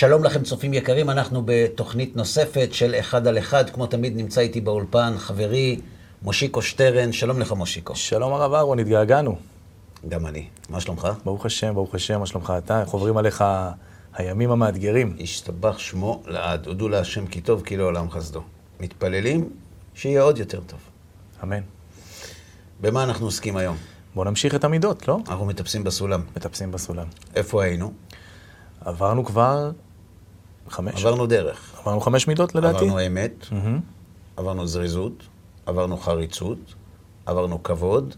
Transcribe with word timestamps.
שלום 0.00 0.24
לכם 0.24 0.42
צופים 0.42 0.74
יקרים, 0.74 1.10
אנחנו 1.10 1.42
בתוכנית 1.44 2.16
נוספת 2.16 2.68
של 2.72 2.94
אחד 2.94 3.26
על 3.26 3.38
אחד, 3.38 3.70
כמו 3.70 3.86
תמיד 3.86 4.16
נמצא 4.16 4.40
איתי 4.40 4.60
באולפן 4.60 5.14
חברי 5.18 5.80
מושיקו 6.22 6.62
שטרן, 6.62 7.12
שלום 7.12 7.40
לך 7.40 7.52
מושיקו. 7.52 7.96
שלום 7.96 8.32
הרב 8.32 8.54
אהרון, 8.54 8.78
התגעגענו. 8.78 9.36
גם 10.08 10.26
אני, 10.26 10.46
מה 10.68 10.80
שלומך? 10.80 11.08
ברוך 11.24 11.46
השם, 11.46 11.74
ברוך 11.74 11.94
השם, 11.94 12.20
מה 12.20 12.26
שלומך 12.26 12.52
אתה? 12.58 12.80
איך 12.80 12.88
עוברים 12.88 13.16
עליך 13.16 13.44
הימים 14.14 14.50
המאתגרים? 14.50 15.16
ישתבח 15.18 15.78
שמו 15.78 16.22
לעד, 16.26 16.66
הודו 16.66 16.88
להשם 16.88 17.26
כי 17.26 17.40
טוב 17.40 17.62
כי 17.62 17.76
לעולם 17.76 18.10
חסדו. 18.10 18.42
מתפללים 18.80 19.50
שיהיה 19.94 20.22
עוד 20.22 20.38
יותר 20.38 20.60
טוב. 20.60 20.80
אמן. 21.42 21.62
במה 22.80 23.04
אנחנו 23.04 23.26
עוסקים 23.26 23.56
היום? 23.56 23.76
בואו 24.14 24.24
נמשיך 24.24 24.54
את 24.54 24.64
המידות, 24.64 25.08
לא? 25.08 25.18
אנחנו 25.28 25.46
מטפסים 25.46 25.84
בסולם. 25.84 26.22
מטפסים 26.36 26.72
בסולם. 26.72 27.06
איפה 27.34 27.64
היינו? 27.64 27.92
עברנו 28.80 29.24
כבר 29.24 29.70
חמש. 30.70 30.94
עברנו 30.94 31.26
דרך. 31.26 31.74
עברנו 31.78 32.00
חמש 32.00 32.28
מידות 32.28 32.54
לדעתי? 32.54 32.76
עברנו 32.76 33.06
אמת, 33.06 33.46
מהמם. 33.52 33.80
עברנו 34.36 34.66
זריזות, 34.66 35.22
עברנו 35.66 35.96
חריצות, 35.96 36.74
עברנו 37.26 37.62
כבוד, 37.62 38.14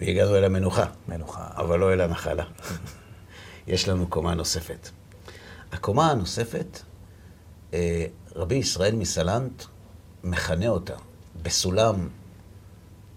והגענו 0.00 0.36
אל 0.36 0.44
המנוחה. 0.44 0.84
מנוחה. 1.08 1.48
אבל 1.56 1.78
לא 1.78 1.92
אל 1.92 2.00
הנחלה. 2.00 2.44
יש 3.66 3.88
לנו 3.88 4.06
קומה 4.06 4.34
נוספת. 4.34 4.88
הקומה 5.72 6.10
הנוספת, 6.10 6.80
אה, 7.74 8.06
רבי 8.36 8.54
ישראל 8.54 8.94
מסלנט 8.96 9.64
מכנה 10.24 10.68
אותה 10.68 10.94
בסולם 11.42 12.08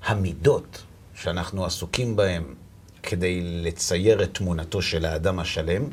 המידות 0.05 0.83
שאנחנו 1.13 1.65
עסוקים 1.65 2.15
בהם 2.15 2.55
כדי 3.03 3.61
לצייר 3.63 4.23
את 4.23 4.33
תמונתו 4.33 4.81
של 4.81 5.05
האדם 5.05 5.39
השלם, 5.39 5.83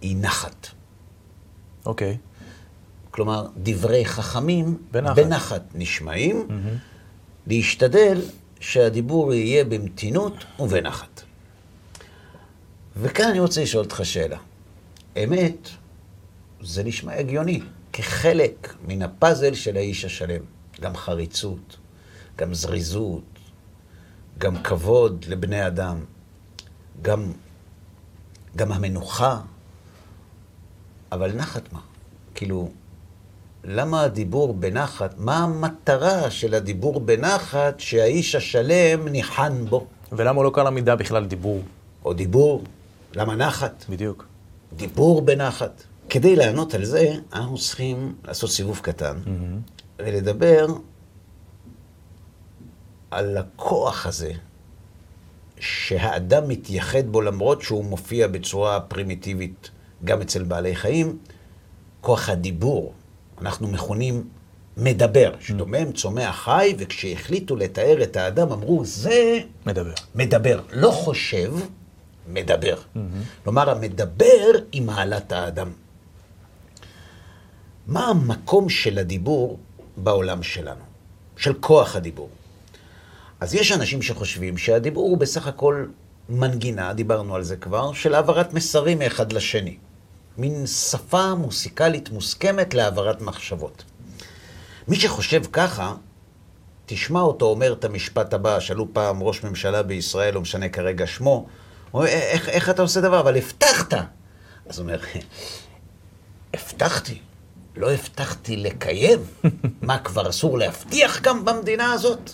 היא 0.00 0.16
נחת. 0.20 0.66
אוקיי. 1.86 2.16
כלומר, 3.10 3.46
דברי 3.56 4.04
חכמים 4.04 4.78
בנחת. 4.90 5.16
בנחת 5.16 5.62
נשמעים, 5.74 6.48
להשתדל 7.46 8.20
שהדיבור 8.60 9.34
יהיה 9.34 9.64
במתינות 9.64 10.44
ובנחת. 10.60 11.22
וכאן 12.96 13.28
אני 13.30 13.40
רוצה 13.40 13.62
לשאול 13.62 13.84
אותך 13.84 14.00
שאלה. 14.04 14.38
אמת, 15.24 15.68
זה 16.62 16.84
נשמע 16.84 17.14
הגיוני, 17.14 17.60
כחלק 17.92 18.74
מן 18.88 19.02
הפאזל 19.02 19.54
של 19.54 19.76
האיש 19.76 20.04
השלם. 20.04 20.40
גם 20.80 20.96
חריצות, 20.96 21.76
גם 22.38 22.54
זריזות, 22.54 23.24
גם 24.38 24.62
כבוד 24.62 25.24
לבני 25.28 25.66
אדם, 25.66 26.04
גם, 27.02 27.32
גם 28.56 28.72
המנוחה, 28.72 29.40
אבל 31.12 31.32
נחת 31.32 31.72
מה? 31.72 31.80
כאילו, 32.34 32.70
למה 33.64 34.02
הדיבור 34.02 34.54
בנחת? 34.54 35.14
מה 35.18 35.36
המטרה 35.36 36.30
של 36.30 36.54
הדיבור 36.54 37.00
בנחת 37.00 37.80
שהאיש 37.80 38.34
השלם 38.34 39.08
ניחן 39.08 39.64
בו? 39.68 39.86
ולמה 40.12 40.42
לא 40.42 40.50
קרא 40.54 40.64
למידה 40.64 40.96
בכלל 40.96 41.26
דיבור? 41.26 41.62
או 42.04 42.12
דיבור, 42.12 42.64
למה 43.14 43.36
נחת? 43.36 43.84
בדיוק. 43.88 44.26
דיבור 44.76 45.22
בנחת. 45.22 45.82
כדי 46.08 46.36
לענות 46.36 46.74
על 46.74 46.84
זה, 46.84 47.14
אנחנו 47.32 47.58
צריכים 47.58 48.14
לעשות 48.24 48.50
סיבוב 48.50 48.80
קטן 48.82 49.16
ולדבר 49.98 50.66
על 53.10 53.36
הכוח 53.36 54.06
הזה 54.06 54.32
שהאדם 55.60 56.48
מתייחד 56.48 57.06
בו 57.06 57.20
למרות 57.22 57.62
שהוא 57.62 57.84
מופיע 57.84 58.28
בצורה 58.28 58.80
פרימיטיבית 58.80 59.70
גם 60.04 60.20
אצל 60.20 60.42
בעלי 60.42 60.76
חיים, 60.76 61.18
כוח 62.00 62.28
הדיבור. 62.28 62.92
אנחנו 63.40 63.68
מכונים 63.68 64.28
מדבר, 64.76 65.34
שדומם 65.40 65.92
צומח 65.92 66.36
חי, 66.44 66.74
וכשהחליטו 66.78 67.56
לתאר 67.56 68.02
את 68.02 68.16
האדם 68.16 68.52
אמרו, 68.52 68.84
זה 68.84 69.38
מדבר. 69.66 69.92
מדבר, 70.14 70.60
לא 70.72 70.90
חושב, 70.90 71.52
מדבר. 72.28 72.76
כלומר, 73.44 73.70
המדבר 73.70 74.52
היא 74.72 74.82
מעלת 74.82 75.32
האדם. 75.32 75.72
מה 77.86 78.06
המקום 78.06 78.68
של 78.68 78.98
הדיבור 78.98 79.58
בעולם 79.96 80.42
שלנו? 80.42 80.84
של 81.36 81.54
כוח 81.60 81.96
הדיבור. 81.96 82.28
אז 83.40 83.54
יש 83.54 83.72
אנשים 83.72 84.02
שחושבים 84.02 84.58
שהדיבור 84.58 85.08
הוא 85.08 85.18
בסך 85.18 85.46
הכל 85.46 85.86
מנגינה, 86.28 86.92
דיברנו 86.92 87.34
על 87.34 87.42
זה 87.42 87.56
כבר, 87.56 87.92
של 87.92 88.14
העברת 88.14 88.54
מסרים 88.54 88.98
מאחד 88.98 89.32
לשני. 89.32 89.76
מין 90.38 90.66
שפה 90.66 91.34
מוסיקלית 91.34 92.10
מוסכמת 92.10 92.74
להעברת 92.74 93.20
מחשבות. 93.20 93.84
מי 94.88 94.96
שחושב 94.96 95.42
ככה, 95.52 95.94
תשמע 96.86 97.20
אותו 97.20 97.46
אומר 97.46 97.72
את 97.72 97.84
המשפט 97.84 98.34
הבא, 98.34 98.60
שאלו 98.60 98.94
פעם 98.94 99.22
ראש 99.22 99.44
ממשלה 99.44 99.82
בישראל, 99.82 100.34
לא 100.34 100.40
משנה 100.40 100.68
כרגע 100.68 101.06
שמו, 101.06 101.46
הוא 101.90 102.00
אומר, 102.00 102.06
איך, 102.12 102.48
איך 102.48 102.70
אתה 102.70 102.82
עושה 102.82 103.00
דבר? 103.00 103.20
אבל 103.20 103.36
הבטחת. 103.36 103.94
אז 104.68 104.78
הוא 104.78 104.84
אומר, 104.84 105.00
הבטחתי, 106.54 107.18
לא 107.76 107.90
הבטחתי 107.90 108.56
לקיים. 108.56 109.18
מה, 109.82 109.98
כבר 109.98 110.28
אסור 110.28 110.58
להבטיח 110.58 111.20
גם 111.20 111.44
במדינה 111.44 111.92
הזאת? 111.92 112.30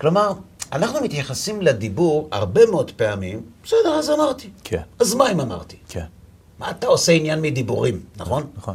כלומר, 0.00 0.32
אנחנו 0.72 1.00
מתייחסים 1.00 1.62
לדיבור 1.62 2.28
הרבה 2.32 2.66
מאוד 2.66 2.90
פעמים, 2.90 3.42
בסדר, 3.64 3.94
אז 3.98 4.10
אמרתי. 4.10 4.50
כן. 4.64 4.82
אז 4.98 5.14
מה 5.14 5.32
אם 5.32 5.40
אמרתי? 5.40 5.76
כן. 5.88 6.04
מה 6.58 6.70
אתה 6.70 6.86
עושה 6.86 7.12
עניין 7.12 7.40
מדיבורים, 7.40 8.00
נכון? 8.16 8.46
נכון. 8.56 8.74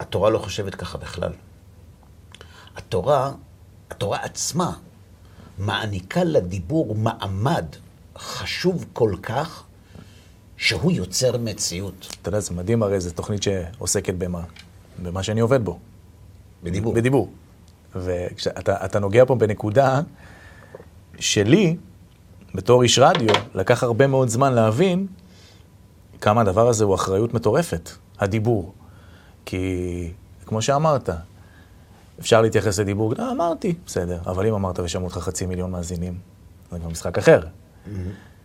התורה 0.00 0.30
לא 0.30 0.38
חושבת 0.38 0.74
ככה 0.74 0.98
בכלל. 0.98 1.32
התורה, 2.76 3.32
התורה 3.90 4.18
עצמה, 4.22 4.72
מעניקה 5.58 6.24
לדיבור 6.24 6.94
מעמד 6.94 7.64
חשוב 8.18 8.84
כל 8.92 9.14
כך, 9.22 9.64
שהוא 10.56 10.92
יוצר 10.92 11.38
מציאות 11.38 12.16
אתה 12.22 12.28
יודע, 12.28 12.40
זה 12.40 12.54
מדהים 12.54 12.82
הרי, 12.82 13.00
זו 13.00 13.10
תוכנית 13.10 13.42
שעוסקת 13.42 14.14
במה? 14.14 14.42
במה 15.02 15.22
שאני 15.22 15.40
עובד 15.40 15.64
בו. 15.64 15.78
בדיבור. 16.62 16.94
בדיבור. 16.94 17.30
וכשאתה 17.94 18.84
אתה 18.84 18.98
נוגע 18.98 19.24
פה 19.24 19.34
בנקודה 19.34 20.00
שלי, 21.18 21.76
בתור 22.54 22.82
איש 22.82 22.98
רדיו, 22.98 23.34
לקח 23.54 23.82
הרבה 23.82 24.06
מאוד 24.06 24.28
זמן 24.28 24.52
להבין 24.52 25.06
כמה 26.20 26.40
הדבר 26.40 26.68
הזה 26.68 26.84
הוא 26.84 26.94
אחריות 26.94 27.34
מטורפת, 27.34 27.90
הדיבור. 28.18 28.72
כי, 29.44 30.10
כמו 30.46 30.62
שאמרת, 30.62 31.10
אפשר 32.20 32.42
להתייחס 32.42 32.78
לדיבור, 32.78 33.14
אה, 33.18 33.30
אמרתי, 33.30 33.74
בסדר, 33.86 34.18
אבל 34.26 34.46
אם 34.46 34.54
אמרת 34.54 34.80
ושמעו 34.80 35.04
אותך 35.06 35.18
חצי 35.18 35.46
מיליון 35.46 35.70
מאזינים, 35.70 36.18
זה 36.72 36.78
כבר 36.78 36.88
משחק 36.88 37.18
אחר. 37.18 37.40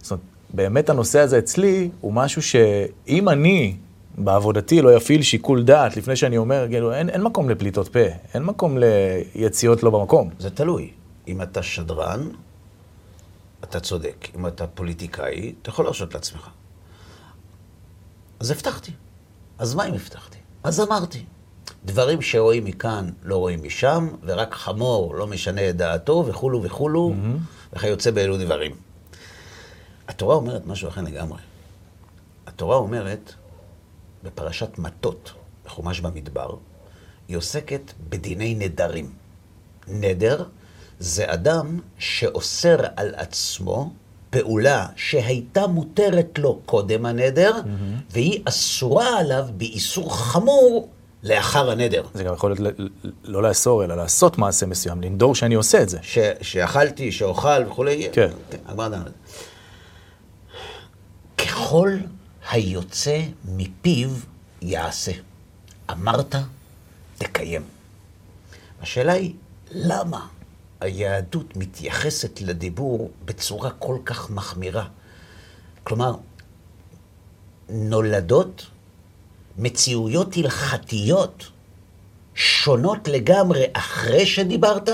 זאת 0.01 0.11
אומרת, 0.11 0.23
באמת 0.53 0.89
הנושא 0.89 1.19
הזה 1.19 1.39
אצלי 1.39 1.89
הוא 2.01 2.13
משהו 2.13 2.41
שאם 2.41 3.29
אני 3.29 3.75
בעבודתי 4.17 4.81
לא 4.81 4.95
יפעיל 4.95 5.21
שיקול 5.21 5.63
דעת 5.63 5.97
לפני 5.97 6.15
שאני 6.15 6.37
אומר, 6.37 6.65
כאילו, 6.69 6.93
אין, 6.93 7.09
אין 7.09 7.23
מקום 7.23 7.49
לפליטות 7.49 7.87
פה, 7.87 7.99
אין 8.33 8.43
מקום 8.43 8.77
ליציאות 9.35 9.83
לא 9.83 9.89
במקום. 9.89 10.29
זה 10.39 10.49
תלוי. 10.49 10.91
אם 11.27 11.41
אתה 11.41 11.63
שדרן, 11.63 12.29
אתה 13.63 13.79
צודק. 13.79 14.27
אם 14.35 14.47
אתה 14.47 14.67
פוליטיקאי, 14.67 15.53
אתה 15.61 15.69
יכול 15.69 15.85
להרשות 15.85 16.13
לעצמך. 16.13 16.49
אז 18.39 18.51
הבטחתי. 18.51 18.91
אז 19.57 19.75
מה 19.75 19.85
אם 19.87 19.93
הבטחתי? 19.93 20.37
אז 20.63 20.79
אמרתי. 20.81 21.25
דברים 21.85 22.21
שרואים 22.21 22.65
מכאן 22.65 23.09
לא 23.23 23.37
רואים 23.37 23.63
משם, 23.63 24.07
ורק 24.23 24.53
חמור 24.53 25.15
לא 25.15 25.27
משנה 25.27 25.69
את 25.69 25.75
דעתו, 25.77 26.25
וכולו 26.27 26.63
וכולו, 26.63 27.13
וכיוצא 27.73 28.11
באלו 28.11 28.37
דברים. 28.37 28.75
התורה 30.07 30.35
אומרת 30.35 30.65
משהו 30.65 30.89
אחר 30.89 31.01
לגמרי. 31.01 31.39
התורה 32.47 32.75
אומרת, 32.75 33.33
בפרשת 34.23 34.77
מטות, 34.77 35.31
בחומש 35.65 35.99
במדבר, 35.99 36.55
היא 37.27 37.37
עוסקת 37.37 37.93
בדיני 38.09 38.55
נדרים. 38.55 39.13
נדר 39.87 40.43
זה 40.99 41.33
אדם 41.33 41.79
שאוסר 41.97 42.77
על 42.95 43.15
עצמו 43.15 43.93
פעולה 44.29 44.87
שהייתה 44.95 45.67
מותרת 45.67 46.39
לו 46.39 46.59
קודם 46.65 47.05
הנדר, 47.05 47.51
והיא 48.11 48.41
אסורה 48.45 49.19
עליו 49.19 49.45
באיסור 49.57 50.17
חמור 50.17 50.89
לאחר 51.23 51.71
הנדר. 51.71 52.03
זה 52.13 52.23
גם 52.23 52.33
יכול 52.33 52.51
להיות 52.51 52.75
לא 53.23 53.43
לאסור, 53.43 53.83
אלא 53.83 53.97
לעשות 53.97 54.37
מעשה 54.37 54.65
מסוים, 54.65 55.01
לנדור 55.01 55.35
שאני 55.35 55.55
עושה 55.55 55.81
את 55.81 55.89
זה. 55.89 55.97
ש, 56.01 56.17
שאכלתי, 56.41 57.11
שאוכל 57.11 57.67
וכולי. 57.67 58.09
כן. 58.11 58.29
בזה. 58.75 58.95
ככל 61.37 61.97
היוצא 62.51 63.21
מפיו 63.45 64.09
יעשה. 64.61 65.11
אמרת, 65.91 66.35
תקיים. 67.17 67.61
השאלה 68.81 69.13
היא, 69.13 69.33
למה 69.71 70.27
היהדות 70.81 71.55
מתייחסת 71.57 72.41
לדיבור 72.41 73.11
בצורה 73.25 73.71
כל 73.71 73.97
כך 74.05 74.29
מחמירה? 74.29 74.87
כלומר, 75.83 76.15
נולדות 77.69 78.65
מציאויות 79.57 80.37
הלכתיות 80.37 81.47
שונות 82.35 83.07
לגמרי 83.07 83.65
אחרי 83.73 84.25
שדיברת, 84.25 84.89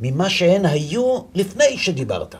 ממה 0.00 0.30
שהן 0.30 0.66
היו 0.66 1.22
לפני 1.34 1.78
שדיברת. 1.78 2.34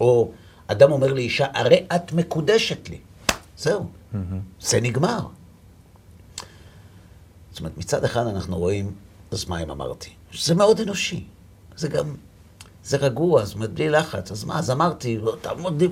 או 0.00 0.32
אדם 0.66 0.92
אומר 0.92 1.12
לאישה, 1.12 1.46
הרי 1.54 1.86
את 1.96 2.12
מקודשת 2.12 2.88
לי. 2.88 2.98
זהו, 3.56 3.86
mm-hmm. 4.12 4.16
זה 4.60 4.80
נגמר. 4.80 5.20
זאת 7.50 7.60
אומרת, 7.60 7.78
מצד 7.78 8.04
אחד 8.04 8.26
אנחנו 8.26 8.58
רואים, 8.58 8.94
אז 9.30 9.44
מה 9.44 9.62
אם 9.62 9.70
אמרתי? 9.70 10.10
שזה 10.30 10.54
מאוד 10.54 10.80
אנושי. 10.80 11.24
זה 11.78 11.88
גם, 11.88 12.14
זה 12.84 12.96
רגוע, 12.96 13.44
זאת 13.44 13.54
אומרת, 13.54 13.72
בלי 13.72 13.88
לחץ. 13.88 14.30
אז 14.30 14.44
מה, 14.44 14.58
אז 14.58 14.70
אמרתי, 14.70 15.18
לא 15.18 15.36
תעמוד... 15.40 15.82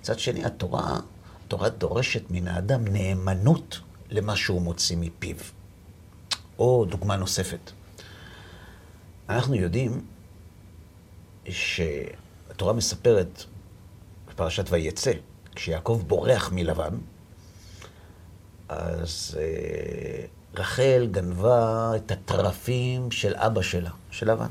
מצד 0.00 0.18
שני, 0.18 0.44
התורה, 0.44 1.00
התורה 1.46 1.68
דורשת 1.68 2.22
מן 2.30 2.48
האדם 2.48 2.84
נאמנות 2.88 3.80
למה 4.10 4.36
שהוא 4.36 4.62
מוציא 4.62 4.96
מפיו. 5.00 5.36
או 6.58 6.84
דוגמה 6.84 7.16
נוספת. 7.16 7.70
אנחנו 9.28 9.54
יודעים 9.54 10.04
שהתורה 11.48 12.72
מספרת 12.72 13.44
בפרשת 14.28 14.64
ויצא, 14.70 15.12
כשיעקב 15.54 16.02
בורח 16.06 16.52
מלבן, 16.52 16.94
אז 18.68 19.38
אה, 19.40 20.24
רחל 20.54 21.08
גנבה 21.10 21.92
את 21.96 22.10
התרפים 22.10 23.10
של 23.10 23.34
אבא 23.36 23.62
שלה, 23.62 23.90
של 24.10 24.30
לבן. 24.30 24.46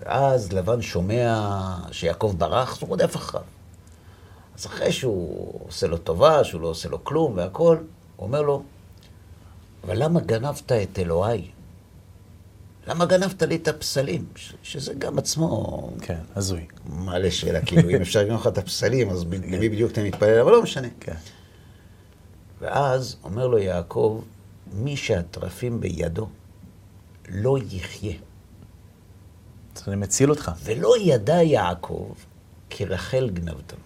ואז 0.00 0.52
לבן 0.52 0.82
שומע 0.82 1.44
שיעקב 1.92 2.34
ברח, 2.38 2.76
אז 2.76 2.82
הוא 2.82 2.88
רודף 2.88 3.16
אחריו. 3.16 3.44
אז 4.58 4.66
אחרי 4.66 4.92
שהוא 4.92 5.60
עושה 5.66 5.86
לו 5.86 5.96
טובה, 5.98 6.44
שהוא 6.44 6.60
לא 6.60 6.68
עושה 6.68 6.88
לו 6.88 7.04
כלום 7.04 7.32
והכול, 7.36 7.76
הוא 8.16 8.26
אומר 8.26 8.42
לו, 8.42 8.62
אבל 9.84 10.02
למה 10.04 10.20
גנבת 10.20 10.72
את 10.72 10.98
אלוהי? 10.98 11.50
למה 12.86 13.06
גנבת 13.06 13.42
לי 13.42 13.56
את 13.56 13.68
הפסלים? 13.68 14.24
ש- 14.36 14.54
שזה 14.62 14.94
גם 14.94 15.18
עצמו 15.18 15.90
כן, 16.00 16.18
הזוי. 16.36 16.66
מעלה 16.86 17.30
שאלה, 17.30 17.60
כאילו, 17.64 17.90
אם 17.90 18.00
אפשר 18.00 18.20
לגנוב 18.20 18.40
לך 18.40 18.46
את 18.46 18.58
הפסלים, 18.58 19.10
אז 19.10 19.24
למי 19.24 19.68
בדיוק 19.68 19.92
אתה 19.92 20.02
מתפלל, 20.02 20.40
אבל 20.40 20.52
לא 20.52 20.62
משנה. 20.62 20.88
כן. 21.00 21.14
ואז 22.60 23.16
אומר 23.24 23.46
לו 23.46 23.58
יעקב, 23.58 24.22
מי 24.72 24.96
שהטרפים 24.96 25.80
בידו 25.80 26.28
לא 27.28 27.56
יחיה. 27.70 28.12
אני 29.88 29.96
מציל 29.96 30.30
אותך. 30.30 30.50
ולא 30.64 30.94
ידע 31.00 31.42
יעקב 31.42 32.12
כי 32.70 32.84
רחל 32.84 33.30
גנבתם. 33.30 33.76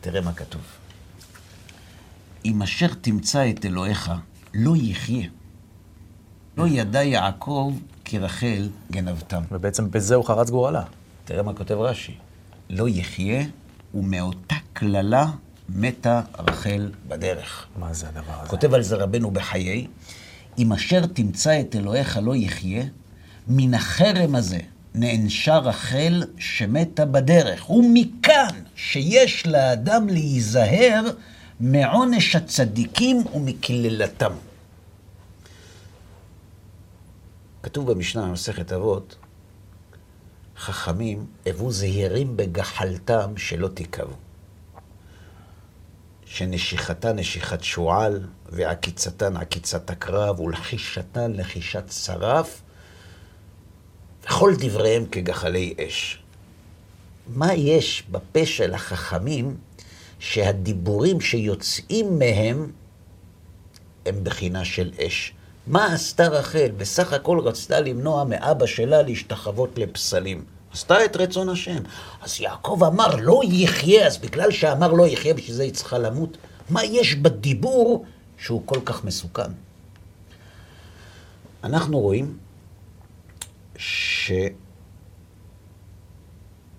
תראה 0.00 0.20
מה 0.20 0.32
כתוב. 0.32 0.62
אם 2.44 2.62
אשר 2.62 2.86
תמצא 3.00 3.50
את 3.50 3.64
אלוהיך, 3.64 4.10
לא 4.54 4.74
יחיה. 4.76 5.28
לא 6.56 6.66
ידע 6.68 7.02
יעקב 7.02 7.72
כי 8.04 8.18
רחל 8.18 8.68
גנבתם. 8.92 9.42
ובעצם 9.52 9.90
בזה 9.90 10.14
הוא 10.14 10.24
חרץ 10.24 10.50
גורלה. 10.50 10.82
תראה 11.24 11.42
מה 11.42 11.54
כותב 11.54 11.74
רש"י. 11.74 12.14
לא 12.70 12.88
יחיה, 12.88 13.44
ומאותה 13.94 14.54
קללה 14.72 15.26
מתה 15.68 16.20
רחל 16.38 16.90
בדרך. 17.08 17.66
מה 17.78 17.94
זה 17.94 18.08
הדבר 18.08 18.40
הזה? 18.40 18.50
כותב 18.50 18.74
על 18.74 18.82
זה 18.82 18.96
רבנו 18.96 19.30
בחיי, 19.30 19.86
אם 20.58 20.72
אשר 20.72 21.06
תמצא 21.06 21.60
את 21.60 21.76
אלוהיך 21.76 22.18
לא 22.22 22.36
יחיה, 22.36 22.84
מן 23.48 23.74
החרם 23.74 24.34
הזה 24.34 24.58
נענשה 24.94 25.58
רחל 25.58 26.24
שמתה 26.38 27.06
בדרך. 27.06 27.70
ומכאן 27.70 28.62
שיש 28.76 29.46
לאדם 29.46 30.08
להיזהר 30.08 31.02
מעונש 31.60 32.36
הצדיקים 32.36 33.26
ומקללתם. 33.34 34.32
כתוב 37.62 37.92
במשנה, 37.92 38.22
במסכת 38.22 38.72
אבות, 38.72 39.16
חכמים 40.56 41.26
הוו 41.46 41.72
זהירים 41.72 42.36
בגחלתם 42.36 43.36
שלא 43.36 43.68
תיכבו. 43.68 44.14
שנשיכתה 46.24 47.12
נשיכת 47.12 47.62
שועל, 47.62 48.26
ועקיצתן 48.48 49.36
עקיצת 49.36 49.90
הקרב, 49.90 50.40
ולחישתן 50.40 51.32
לחישת 51.32 51.92
שרף, 51.92 52.62
וכל 54.26 54.54
דבריהם 54.58 55.06
כגחלי 55.06 55.74
אש. 55.86 56.18
מה 57.34 57.54
יש 57.54 58.04
בפה 58.10 58.46
של 58.46 58.74
החכמים 58.74 59.56
שהדיבורים 60.18 61.20
שיוצאים 61.20 62.18
מהם 62.18 62.72
הם 64.06 64.24
בחינה 64.24 64.64
של 64.64 64.90
אש? 65.06 65.32
מה 65.66 65.94
עשתה 65.94 66.28
רחל? 66.28 66.70
בסך 66.76 67.12
הכל 67.12 67.40
רצתה 67.44 67.80
למנוע 67.80 68.24
מאבא 68.24 68.66
שלה 68.66 69.02
להשתחוות 69.02 69.78
לפסלים. 69.78 70.44
עשתה 70.72 71.04
את 71.04 71.16
רצון 71.16 71.48
השם. 71.48 71.82
אז 72.22 72.40
יעקב 72.40 72.84
אמר 72.84 73.16
לא 73.16 73.40
יחיה, 73.44 74.06
אז 74.06 74.18
בגלל 74.18 74.50
שאמר 74.50 74.92
לא 74.92 75.06
יחיה, 75.06 75.34
בשביל 75.34 75.56
זה 75.56 75.62
היא 75.62 75.72
צריכה 75.72 75.98
למות. 75.98 76.36
מה 76.70 76.84
יש 76.84 77.14
בדיבור 77.14 78.04
שהוא 78.38 78.62
כל 78.64 78.80
כך 78.84 79.04
מסוכן? 79.04 79.50
אנחנו 81.64 81.98
רואים 81.98 82.36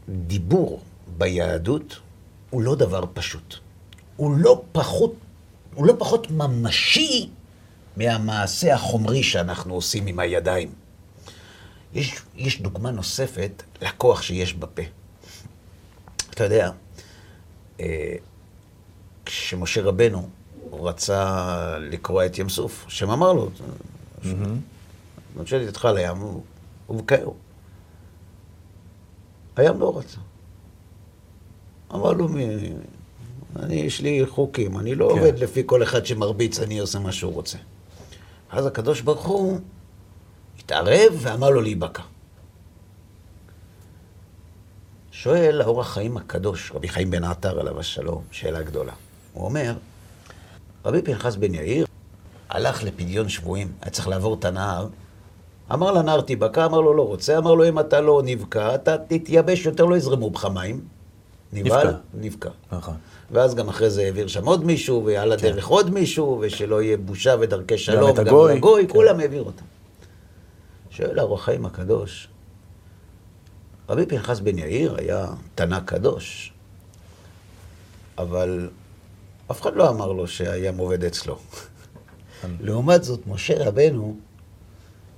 שדיבור 0.07 0.81
ביהדות 1.17 1.99
הוא 2.49 2.61
לא 2.61 2.75
דבר 2.75 3.03
פשוט. 3.13 3.55
הוא 4.15 4.38
לא 4.38 4.63
פחות, 4.71 5.13
הוא 5.73 5.85
לא 5.85 5.94
פחות 5.99 6.31
ממשי 6.31 7.29
מהמעשה 7.97 8.73
החומרי 8.73 9.23
שאנחנו 9.23 9.73
עושים 9.73 10.07
עם 10.07 10.19
הידיים. 10.19 10.73
יש, 11.94 12.15
יש 12.35 12.61
דוגמה 12.61 12.91
נוספת 12.91 13.63
לכוח 13.81 14.21
שיש 14.21 14.53
בפה. 14.53 14.81
אתה 16.29 16.43
יודע, 16.43 16.71
אה, 17.79 18.15
כשמשה 19.25 19.81
רבנו 19.81 20.29
רצה 20.71 21.77
לקרוע 21.79 22.25
את 22.25 22.38
ים 22.38 22.50
סוף, 22.50 22.85
השם 22.88 23.09
אמר 23.09 23.33
לו, 23.33 23.50
נותן 25.35 25.59
איתך 25.59 25.88
לים, 25.95 26.17
הוא 26.17 26.43
ובקעהו. 26.89 27.36
הים 29.58 29.79
לא 29.79 29.98
רצה. 29.98 30.17
אמר 31.94 32.12
לו, 32.12 32.27
אני, 33.56 33.75
יש 33.75 34.01
לי 34.01 34.25
חוקים, 34.25 34.79
אני 34.79 34.96
לא 34.96 35.10
כן. 35.13 35.20
עובד 35.20 35.39
לפי 35.39 35.63
כל 35.65 35.84
אחד 35.84 36.06
שמרביץ, 36.06 36.60
אני 36.60 36.79
עושה 36.79 37.00
מה 37.00 37.12
שהוא 37.12 37.34
רוצה. 37.34 37.58
אז 38.50 38.65
הקדוש 38.65 39.01
ברוך 39.01 39.25
הוא 39.25 39.60
התערב 40.60 41.13
ואמר 41.17 41.50
לו 41.50 41.62
להיבקע. 41.62 42.03
שואל 45.12 45.62
האור 45.62 45.82
החיים 45.82 46.17
הקדוש, 46.17 46.72
רבי 46.72 46.88
חיים 46.88 47.12
בן 47.12 47.24
עטר 47.24 47.60
עליו 47.60 47.79
השלום, 47.79 48.24
שאלה 48.32 48.62
גדולה. 48.62 48.94
הוא 49.34 49.46
אומר, 49.46 49.74
רבי 50.86 51.01
פנחס 51.01 51.36
בן 51.36 51.53
יאיר 51.53 51.86
הלך 52.50 52.84
לפדיון 52.84 53.29
שבויים, 53.29 53.72
היה 53.82 53.91
צריך 53.91 54.08
לעבור 54.08 54.36
את 54.39 54.46
הנהר, 54.46 54.88
אמר 55.74 55.91
לנער 55.91 56.21
תיבקע, 56.21 56.65
אמר 56.65 56.81
לו 56.81 56.93
לא 56.93 57.01
רוצה, 57.01 57.38
אמר 57.38 57.53
לו 57.53 57.69
אם 57.69 57.79
אתה 57.79 58.01
לא 58.01 58.21
נבקע, 58.25 58.75
אתה 58.75 58.97
תתייבש 58.97 59.65
יותר, 59.65 59.86
לא 59.86 59.95
יזרמו 59.95 60.29
בך 60.29 60.45
מים. 60.45 60.81
נבהל, 61.53 61.93
נבקע. 62.13 62.50
נכון. 62.71 62.95
ואז 63.31 63.55
גם 63.55 63.69
אחרי 63.69 63.89
זה 63.89 64.01
העביר 64.01 64.27
שם 64.27 64.45
עוד 64.45 64.65
מישהו, 64.65 65.05
ועל 65.05 65.31
הדרך 65.31 65.67
עוד 65.67 65.89
מישהו, 65.89 66.38
ושלא 66.41 66.81
יהיה 66.81 66.97
בושה 66.97 67.36
ודרכי 67.39 67.77
שלום, 67.77 68.09
את 68.09 68.19
הגוי. 68.19 68.55
לגוי, 68.55 68.88
כן. 68.88 68.93
כולם 68.93 69.19
העביר 69.19 69.43
אותם. 69.43 69.65
שואל 70.89 71.19
האור 71.19 71.36
החיים 71.36 71.65
הקדוש, 71.65 72.27
רבי 73.89 74.05
פנחס 74.05 74.39
בן 74.39 74.57
יאיר 74.57 74.95
היה 74.97 75.27
תנא 75.55 75.79
קדוש, 75.79 76.53
אבל 78.17 78.69
אף 79.51 79.62
אחד 79.62 79.75
לא 79.75 79.89
אמר 79.89 80.12
לו 80.12 80.27
שהים 80.27 80.77
עובד 80.77 81.03
אצלו. 81.03 81.38
לעומת 82.62 83.03
זאת, 83.03 83.19
משה 83.27 83.67
רבנו, 83.67 84.17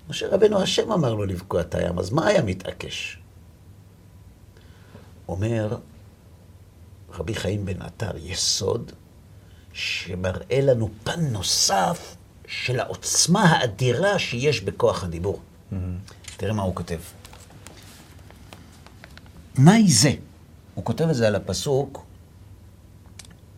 משה 0.10 0.28
רבנו, 0.28 0.62
השם 0.62 0.92
אמר 0.92 1.14
לו 1.14 1.26
לבקוע 1.26 1.62
את 1.62 1.76
הים, 1.76 2.00
אז 2.00 2.10
מה 2.10 2.28
היה 2.28 2.42
מתעקש? 2.42 3.20
אומר 5.28 5.78
רבי 7.14 7.36
חיים 7.36 7.66
בן 7.66 7.82
עטר, 7.82 8.18
יסוד 8.18 8.92
שמראה 9.74 10.62
לנו 10.62 10.90
פן 11.04 11.26
נוסף 11.26 12.16
של 12.48 12.80
העוצמה 12.80 13.44
האדירה 13.44 14.20
שיש 14.20 14.62
בכוח 14.62 15.04
הדיבור. 15.04 15.42
תראה 16.38 16.54
מה 16.54 16.62
הוא 16.64 16.76
כותב. 16.76 17.00
תנאי 19.54 19.88
זה, 19.88 20.12
הוא 20.76 20.86
כותב 20.86 21.10
את 21.10 21.16
זה 21.16 21.28
על 21.28 21.36
הפסוק, 21.36 22.06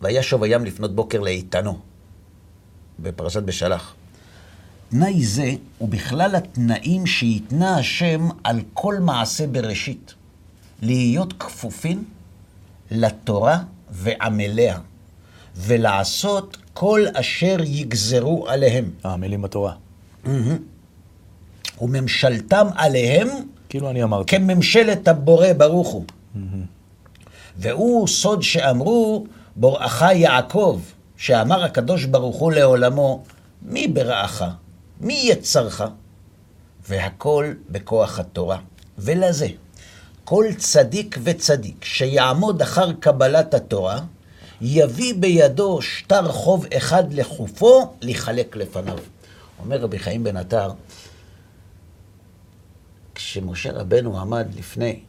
וישוב 0.01 0.43
הים 0.43 0.65
לפנות 0.65 0.95
בוקר 0.95 1.19
לאיתנו, 1.19 1.79
בפרשת 2.99 3.43
בשלח. 3.43 3.95
תנאי 4.91 5.25
זה 5.25 5.51
הוא 5.77 5.89
בכלל 5.89 6.35
התנאים 6.35 7.05
שהתנה 7.05 7.77
השם 7.77 8.29
על 8.43 8.59
כל 8.73 8.95
מעשה 8.99 9.47
בראשית. 9.47 10.13
להיות 10.81 11.33
כפופים 11.39 12.03
לתורה 12.91 13.59
ועמליה, 13.91 14.77
ולעשות 15.55 16.57
כל 16.73 17.05
אשר 17.13 17.57
יגזרו 17.65 18.47
עליהם, 18.47 18.89
המילים 19.03 19.41
בתורה. 19.41 19.73
וממשלתם 21.81 22.67
עליהם 22.75 23.27
כאילו 23.69 23.89
אני 23.89 24.03
אמרתי. 24.03 24.35
כממשלת 24.35 25.07
הבורא 25.07 25.53
ברוך 25.57 25.87
הוא. 25.87 26.05
והוא 27.57 28.07
סוד 28.07 28.41
שאמרו 28.43 29.25
בוראך 29.55 30.03
יעקב, 30.15 30.81
שאמר 31.17 31.63
הקדוש 31.63 32.05
ברוך 32.05 32.37
הוא 32.37 32.51
לעולמו, 32.51 33.23
מי 33.61 33.87
ברעך? 33.87 34.43
מי 35.01 35.21
יצרך? 35.23 35.83
והכל 36.87 37.53
בכוח 37.69 38.19
התורה. 38.19 38.59
ולזה, 38.97 39.47
כל 40.23 40.45
צדיק 40.57 41.17
וצדיק 41.23 41.85
שיעמוד 41.85 42.61
אחר 42.61 42.93
קבלת 42.93 43.53
התורה, 43.53 43.99
יביא 44.61 45.13
בידו 45.19 45.81
שטר 45.81 46.31
חוב 46.31 46.65
אחד 46.77 47.13
לחופו, 47.13 47.93
לחלק 48.01 48.55
לפניו. 48.55 48.97
אומר 49.59 49.77
רבי 49.77 49.99
חיים 49.99 50.23
בן 50.23 50.37
עטר, 50.37 50.71
כשמשה 53.15 53.71
רבנו 53.71 54.19
עמד 54.19 54.47
לפני 54.55 54.99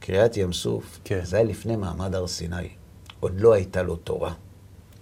קריעת 0.00 0.36
ים 0.36 0.52
סוף, 0.52 1.00
כן. 1.04 1.20
זה 1.24 1.36
היה 1.36 1.44
לפני 1.44 1.76
מעמד 1.76 2.14
הר 2.14 2.26
סיני. 2.26 2.68
עוד 3.20 3.40
לא 3.40 3.52
הייתה 3.52 3.82
לו 3.82 3.96
תורה. 3.96 4.32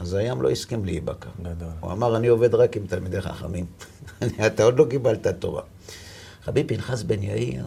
אז 0.05 0.15
הים 0.15 0.43
לא 0.43 0.51
הסכים 0.51 0.85
להיבקע. 0.85 1.29
גדול. 1.43 1.69
הוא 1.81 1.93
אמר, 1.93 2.17
אני 2.17 2.27
עובד 2.27 2.55
רק 2.55 2.77
עם 2.77 2.87
תלמידי 2.87 3.21
חכמים. 3.21 3.67
אתה 4.47 4.63
עוד 4.63 4.79
לא 4.79 4.87
קיבלת 4.91 5.27
תורה. 5.27 5.63
רבי 6.49 6.65
פנחס 6.65 7.03
בן 7.03 7.23
יאיר 7.23 7.67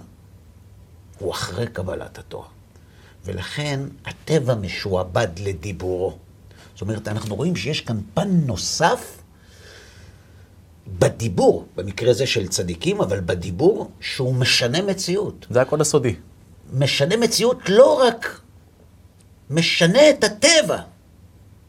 הוא 1.19 1.31
אחרי 1.31 1.67
קבלת 1.67 2.17
התורה. 2.17 2.47
ולכן 3.25 3.79
הטבע 4.05 4.55
משועבד 4.55 5.27
לדיבורו. 5.39 6.17
זאת 6.73 6.81
אומרת, 6.81 7.07
אנחנו 7.07 7.35
רואים 7.35 7.55
שיש 7.55 7.81
כאן 7.81 7.99
פן 8.13 8.29
נוסף 8.45 9.17
בדיבור, 10.87 11.65
במקרה 11.75 12.13
זה 12.13 12.27
של 12.27 12.47
צדיקים, 12.47 13.01
אבל 13.01 13.19
בדיבור 13.19 13.91
שהוא 13.99 14.35
משנה 14.35 14.81
מציאות. 14.81 15.45
זה 15.49 15.61
הקוד 15.61 15.81
הסודי. 15.81 16.15
משנה 16.73 17.17
מציאות 17.17 17.69
לא 17.69 18.07
רק 18.07 18.41
משנה 19.49 20.09
את 20.09 20.23
הטבע, 20.23 20.81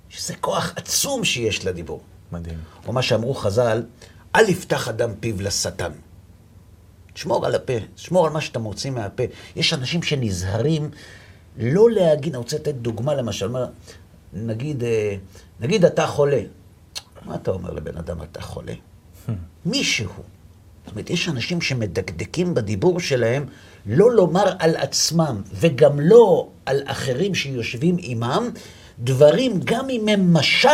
שזה 0.09 0.35
כוח 0.35 0.73
עצום 0.77 1.25
שיש 1.25 1.67
לדיבור. 1.67 2.01
מדהים. 2.33 2.59
או 2.87 2.93
מה 2.93 3.03
שאמרו 3.03 3.35
חז"ל, 3.35 3.83
אל 4.37 4.49
יפתח 4.49 4.89
אדם 4.89 5.11
פיו 5.21 5.41
לשטן. 5.41 5.93
תשמור 7.13 7.47
על 7.47 7.55
הפה, 7.55 7.73
תשמור 7.95 8.27
על 8.27 8.33
מה 8.33 8.41
שאתה 8.41 8.59
מוציא 8.59 8.91
מהפה. 8.91 9.23
יש 9.57 9.75
אנשים 9.75 10.03
שנזהרים 10.03 10.91
לא 11.59 11.91
להגיד, 11.91 12.33
אני 12.33 12.39
רוצה 12.39 12.57
לתת 12.57 12.75
דוגמה 12.75 13.15
למשל, 13.15 13.49
נגיד, 14.33 14.85
אה, 14.85 15.17
נגיד 15.61 15.85
אתה 15.85 16.07
חולה. 16.07 16.41
מה 17.27 17.35
אתה 17.35 17.51
אומר 17.51 17.71
לבן 17.71 17.97
אדם, 17.97 18.23
אתה 18.23 18.41
חולה? 18.41 18.73
מישהו. 19.67 20.09
זאת 20.09 20.93
אומרת, 20.93 21.11
יש 21.11 21.29
אנשים 21.29 21.61
שמדקדקים 21.61 22.55
בדיבור 22.55 23.01
שלהם 23.01 23.47
לא 23.87 24.11
לומר 24.13 24.55
על 24.59 24.77
עצמם, 24.77 25.43
וגם 25.53 26.01
לא 26.01 26.49
על 26.67 26.83
אחרים 26.85 27.35
שיושבים 27.35 27.97
עמם, 27.99 28.51
דברים, 29.01 29.61
גם 29.65 29.91
אם 29.91 30.09
הם 30.09 30.35
משל, 30.35 30.69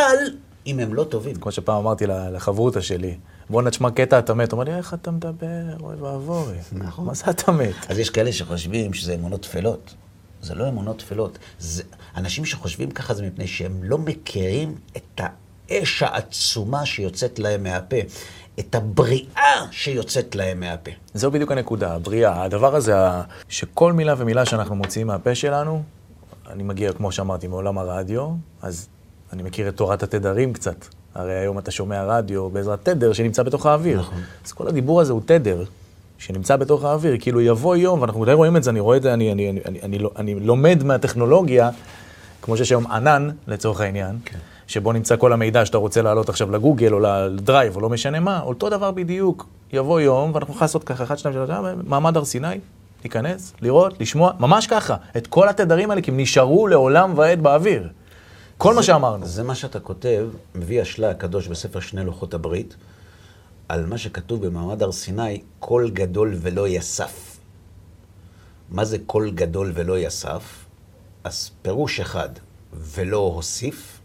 אם 0.67 0.79
הם 0.79 0.95
לא 0.95 1.05
טובים. 1.05 1.37
כמו 1.37 1.53
שפעם 1.53 1.77
אמרתי 1.77 2.07
לחברותא 2.07 2.81
שלי, 2.81 3.17
בוא 3.51 3.63
נשמע 3.63 3.91
קטע 3.91 4.19
אתה 4.19 4.35
מת. 4.35 4.53
הוא 4.53 4.63
אמר 4.63 4.71
לי, 4.71 4.77
איך 4.77 4.95
אתה 4.95 5.11
מדבר? 5.11 5.77
אוי 5.81 5.95
ואבוי. 5.95 6.57
נכון. 6.73 7.07
מה 7.07 7.15
זה 7.15 7.31
אתה 7.31 7.53
מת? 7.53 7.75
אז 7.89 7.99
יש 7.99 8.11
כאלה 8.11 8.33
שחושבים 8.33 8.95
שזה 8.95 9.15
אמונות 9.15 9.43
טפלות. 9.43 9.95
זה 10.43 10.55
לא 10.55 10.69
אמונות 10.69 10.99
טפלות. 10.99 11.39
זה, 11.59 11.83
אנשים 12.17 12.45
שחושבים 12.45 12.91
ככה 12.91 13.15
זה 13.15 13.27
מפני 13.27 13.47
שהם 13.47 13.81
לא 13.83 13.99
מכירים 13.99 14.75
את 14.97 15.21
האש 15.21 16.03
העצומה 16.03 16.87
שיוצאת 16.87 17.39
להם 17.39 17.63
מהפה, 17.63 17.97
את 18.59 18.75
הבריאה 18.75 19.67
שיוצאת 19.71 20.35
להם 20.35 20.61
מהפה. 20.61 20.91
זו 21.15 21.31
בדיוק 21.31 21.53
הנקודה, 21.53 21.95
הבריאה. 21.95 22.45
הדבר 22.45 22.75
הזה, 22.75 22.95
שכל 23.49 23.93
מילה 23.93 24.15
ומילה 24.19 24.47
שאנחנו 24.47 24.75
מוציאים 24.75 25.07
מהפה 25.07 25.35
שלנו, 25.35 25.83
אני 26.51 26.63
מגיע, 26.63 26.93
כמו 26.93 27.13
שאמרתי, 27.13 27.47
מעולם 27.47 27.79
הרדיו, 27.79 28.29
אז 28.63 28.89
אני 29.33 29.43
מכיר 29.43 29.69
את 29.69 29.77
תורת 29.77 30.03
התדרים 30.03 30.53
קצת. 30.53 30.77
הרי 31.15 31.33
היום 31.35 31.59
אתה 31.59 31.71
שומע 31.71 32.05
רדיו 32.05 32.51
בעזרת 32.51 32.79
תדר 32.83 33.13
שנמצא 33.13 33.43
בתוך 33.43 33.67
האוויר. 33.67 33.99
נכון. 34.01 34.19
אז 34.45 34.53
כל 34.53 34.69
הדיבור 34.69 35.01
הזה 35.01 35.13
הוא 35.13 35.21
תדר 35.27 35.65
שנמצא 36.19 36.57
בתוך 36.57 36.85
האוויר. 36.85 37.17
כאילו 37.21 37.41
יבוא 37.41 37.77
יום, 37.77 38.01
ואנחנו 38.01 38.25
די 38.25 38.33
רואים 38.33 38.57
את 38.57 38.63
זה, 38.63 38.71
אני 38.71 38.81
רואה 38.81 38.97
את 38.97 39.03
זה, 39.03 39.15
אני, 39.15 39.33
אני, 39.33 39.51
אני, 39.51 39.61
אני, 39.67 39.81
אני, 39.83 39.99
לא- 39.99 40.11
אני 40.17 40.35
לומד 40.35 40.83
מהטכנולוגיה, 40.85 41.71
כמו 42.43 42.57
שיש 42.57 42.71
היום 42.71 42.87
ענן, 42.87 43.31
לצורך 43.47 43.81
העניין, 43.81 44.19
כן. 44.25 44.39
שבו 44.67 44.93
נמצא 44.93 45.17
כל 45.17 45.33
המידע 45.33 45.67
שאתה 45.67 45.79
רוצה 45.79 46.03
לעלות 46.03 46.29
עכשיו 46.29 46.51
לגוגל 46.51 46.95
או 46.95 46.99
לדרייב 47.01 47.77
או 47.77 47.81
לא 47.81 47.89
משנה 47.91 48.21
מה, 48.21 48.41
אותו 48.41 48.71
דבר 48.71 48.91
בדיוק. 48.91 49.47
יבוא 49.73 50.01
יום, 50.01 50.31
ואנחנו 50.35 50.55
נוכל 50.55 50.65
לעשות 50.65 50.85
ככה, 50.85 51.05
אחד, 51.05 51.19
שניים, 51.19 51.37
שלושה, 51.37 51.61
מעמד 51.87 52.17
הר 52.17 52.25
סיני, 52.25 52.49
להיכנס, 53.05 53.53
לראות, 53.61 54.01
לשמוע, 54.01 54.33
ממש 54.39 54.67
ככה. 54.67 54.97
את 55.17 55.27
כל 55.27 55.49
התדרים 55.49 55.91
האלה, 55.91 56.03
כי 56.03 56.11
הם 56.11 56.17
נשארו 56.21 56.67
לעולם 56.67 57.19
ועד 57.19 57.41
באוויר. 57.43 57.89
כל 58.59 58.75
מה 58.75 58.83
שאמרנו. 58.83 59.27
זה 59.27 59.43
מה 59.43 59.55
שאתה 59.55 59.81
כותב, 59.81 60.29
מביא 60.55 60.83
השלה 60.83 61.11
הקדוש 61.11 61.49
בספר 61.49 61.81
שני 61.81 62.05
לוחות 62.05 62.35
הברית, 62.35 62.77
על 63.69 63.87
מה 63.87 63.99
שכתוב 63.99 64.47
במעמד 64.47 64.83
הר 64.83 64.93
סיני, 64.93 65.43
קול 65.59 65.91
גדול 65.91 66.35
ולא 66.41 66.69
יסף. 66.69 67.37
מה 68.71 68.85
זה 68.85 68.97
קול 69.07 69.31
גדול 69.31 69.73
ולא 69.75 69.99
יסף? 69.99 70.65
אז 71.25 71.51
פירוש 71.63 72.01
אחד, 72.01 72.29
ולא 72.73 73.17
הוסיף, 73.17 74.01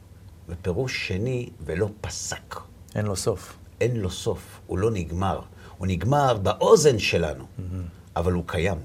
ופירוש 0.50 1.08
שני, 1.08 1.50
ולא 1.66 1.90
פסק. 2.02 2.56
אין 2.96 3.06
לו 3.06 3.16
סוף. 3.16 3.56
אין 3.82 3.96
לו 3.96 4.10
סוף, 4.10 4.60
הוא 4.68 4.78
לא 4.78 4.92
נגמר. 4.92 5.40
הוא 5.78 5.88
נגמר 5.88 6.38
באוזן 6.38 7.00
שלנו, 7.00 7.46
אבל 8.20 8.34
הוא 8.34 8.44
קיים. 8.48 8.78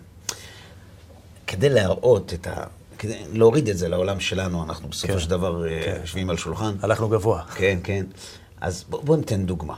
כדי 1.47 1.69
להראות 1.69 2.35
את 2.35 2.47
ה... 2.47 2.65
כדי 2.99 3.25
להוריד 3.33 3.69
את 3.69 3.79
זה 3.79 3.89
לעולם 3.89 4.21
שלנו, 4.21 4.65
אנחנו 4.65 4.89
בסופו 4.89 5.13
כן. 5.13 5.21
של 5.21 5.31
דבר 5.31 5.69
אה, 5.69 5.83
כן. 5.85 5.99
יושבים 6.01 6.31
על 6.31 6.37
שולחן. 6.37 6.75
הלכנו 6.83 7.09
גבוה. 7.09 7.43
כן, 7.43 7.79
כן. 7.85 8.07
אז 8.61 8.85
בואו 8.89 9.03
בוא 9.03 9.17
ניתן 9.17 9.47
דוגמה. 9.47 9.77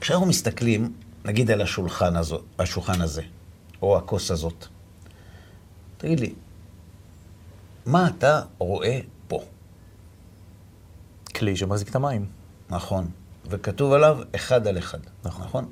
כשאנחנו 0.00 0.26
מסתכלים, 0.26 0.92
נגיד 1.24 1.50
על 1.50 1.62
השולחן, 1.62 2.16
הזו, 2.16 2.40
השולחן 2.58 3.00
הזה, 3.00 3.22
או 3.82 3.96
הכוס 3.96 4.30
הזאת, 4.30 4.66
תגיד 5.98 6.20
לי, 6.20 6.34
מה 7.86 8.08
אתה 8.08 8.42
רואה 8.58 9.00
פה? 9.28 9.40
כלי 11.34 11.56
שמחזיק 11.56 11.88
את 11.88 11.96
המים. 11.96 12.26
נכון. 12.70 13.10
וכתוב 13.50 13.92
עליו 13.92 14.18
אחד 14.34 14.66
על 14.66 14.78
אחד. 14.78 14.98
נכון. 15.24 15.44
נכון? 15.44 15.68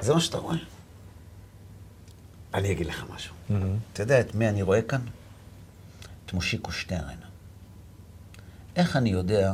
זה 0.00 0.14
מה 0.14 0.20
שאתה 0.20 0.38
רואה. 0.38 0.56
אני 2.54 2.72
אגיד 2.72 2.86
לך 2.86 3.04
משהו. 3.14 3.34
אתה 3.92 4.02
יודע 4.02 4.20
את 4.20 4.34
מי 4.34 4.48
אני 4.48 4.62
רואה 4.62 4.82
כאן? 4.82 5.00
את 6.26 6.32
מושיקו 6.32 6.72
שטרן. 6.72 7.18
איך 8.76 8.96
אני 8.96 9.10
יודע 9.10 9.52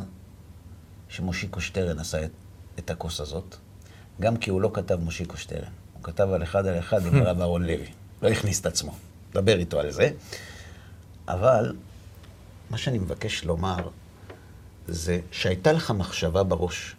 שמושיקו 1.09 1.61
שטרן 1.61 1.99
עשה 1.99 2.25
את, 2.25 2.31
את 2.79 2.91
הכוס 2.91 3.21
הזאת? 3.21 3.57
גם 4.21 4.37
כי 4.37 4.51
הוא 4.51 4.61
לא 4.61 4.71
כתב 4.75 4.95
מושיקו 4.95 5.37
שטרן. 5.37 5.73
הוא 5.95 6.03
כתב 6.03 6.29
על 6.33 6.43
אחד 6.43 6.67
על 6.67 6.79
אחד 6.79 7.07
עם 7.07 7.15
הרב 7.23 7.41
אהרון 7.41 7.63
לוי. 7.63 7.87
לא 8.23 8.29
הכניס 8.29 8.61
את 8.61 8.67
עצמו. 8.67 8.95
דבר 9.33 9.59
איתו 9.59 9.81
על 9.81 9.91
זה. 9.91 10.11
אבל 11.29 11.77
מה 12.71 12.79
שאני 12.79 12.99
מבקש 12.99 13.45
לומר 13.45 13.89
זה 14.89 15.21
שהייתה 15.31 15.73
לך 15.73 15.91
מחשבה 15.91 16.43
בראש. 16.43 16.97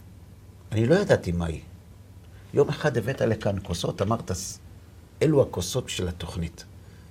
אני 0.72 0.86
לא 0.86 0.96
ידעתי 0.96 1.32
מה 1.32 1.46
היא. 1.46 1.62
יום 2.56 2.70
אחד 2.70 2.98
הבאת 2.98 3.22
לכאן 3.22 3.56
כוסות, 3.64 4.02
אמרת, 4.02 4.32
"ס- 4.32 4.60
אלו 5.22 5.42
הכוסות 5.42 5.90
של 5.90 6.08
התוכנית. 6.08 6.66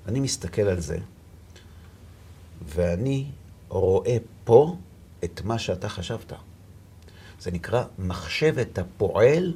אני 0.09 0.21
מסתכל 0.21 0.63
על 0.63 0.81
זה, 0.81 0.99
ואני 2.67 3.27
רואה 3.69 4.17
פה 4.45 4.77
את 5.25 5.41
מה 5.45 5.59
שאתה 5.59 5.89
חשבת. 5.89 6.33
זה 7.41 7.51
נקרא 7.51 7.85
מחשבת 7.99 8.79
הפועל 8.79 9.55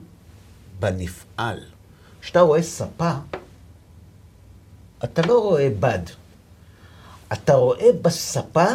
בנפעל. 0.81 1.61
כשאתה 2.21 2.41
רואה 2.41 2.63
ספה, 2.63 3.13
אתה 5.05 5.23
לא 5.23 5.39
רואה 5.43 5.69
בד. 5.81 6.03
אתה 7.33 7.55
רואה 7.55 7.93
בספה 8.03 8.67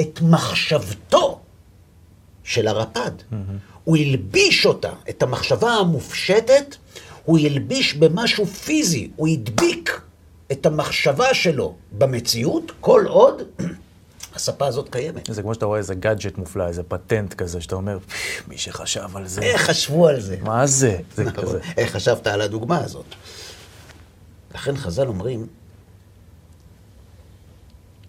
את 0.00 0.20
מחשבתו 0.22 1.40
של 2.44 2.68
הרפד. 2.68 3.10
הוא 3.86 3.96
הלביש 3.96 4.66
אותה, 4.66 4.90
את 5.08 5.22
המחשבה 5.22 5.70
המופשטת, 5.70 6.76
הוא 7.24 7.38
הלביש 7.38 7.94
במשהו 7.94 8.46
פיזי, 8.46 9.10
הוא 9.16 9.28
הדביק 9.28 10.00
את 10.52 10.66
המחשבה 10.66 11.34
שלו 11.34 11.74
במציאות, 11.92 12.72
כל 12.80 13.04
עוד 13.08 13.42
הספה 14.34 14.66
הזאת 14.66 14.88
קיימת. 14.88 15.28
זה 15.32 15.42
כמו 15.42 15.54
שאתה 15.54 15.66
רואה 15.66 15.78
איזה 15.78 15.94
גאדג'ט 15.94 16.38
מופלא, 16.38 16.66
איזה 16.66 16.82
פטנט 16.82 17.34
כזה, 17.34 17.60
שאתה 17.60 17.74
אומר, 17.74 17.98
"פש, 17.98 18.42
מי 18.48 18.58
שחשב 18.58 19.16
על 19.16 19.26
זה, 19.26 19.42
איך 19.42 19.62
חשבו 19.62 20.08
על 20.08 20.20
זה? 20.20 20.36
מה 20.42 20.66
זה? 20.66 20.98
זה 21.14 21.24
כזה. 21.30 21.58
איך 21.76 21.92
חשבת 21.92 22.26
על 22.26 22.40
הדוגמה 22.40 22.84
הזאת? 22.84 23.14
לכן 24.54 24.76
חז"ל 24.76 25.06
אומרים, 25.06 25.46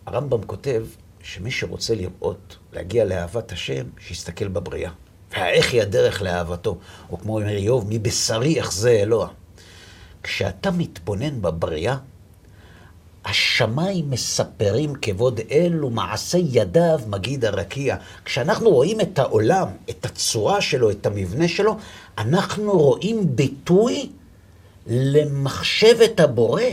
הרמב"ם 0.06 0.44
כותב 0.44 0.86
שמי 1.24 1.52
שרוצה 1.52 1.96
לראות, 1.96 2.58
להגיע 2.74 3.06
לאהבת 3.06 3.52
השם, 3.52 3.84
שיסתכל 4.00 4.48
בבריאה. 4.48 4.92
והאיך 5.32 5.74
היא 5.74 5.82
הדרך 5.82 6.22
לאהבתו. 6.22 6.78
או 7.12 7.18
כמו 7.18 7.40
אומר 7.40 7.50
איוב, 7.50 7.86
מבשרי 7.90 8.62
אחזה 8.62 8.90
אלוה. 8.90 9.28
כשאתה 10.24 10.72
מתבונן 10.72 11.42
בבריאה, 11.42 11.98
השמיים 13.26 14.10
מספרים 14.10 14.94
כבוד 15.02 15.40
אל 15.52 15.86
ומעשה 15.86 16.38
ידיו 16.38 17.00
מגיד 17.08 17.46
הרקיע. 17.46 17.96
כשאנחנו 18.26 18.70
רואים 18.70 19.02
את 19.02 19.20
העולם, 19.20 19.68
את 19.90 20.06
הצורה 20.06 20.62
שלו, 20.62 20.92
את 20.92 21.06
המבנה 21.06 21.48
שלו, 21.48 21.78
אנחנו 22.18 22.72
רואים 22.72 23.36
ביטוי 23.36 24.10
למחשבת 24.88 26.20
הבורא. 26.20 26.64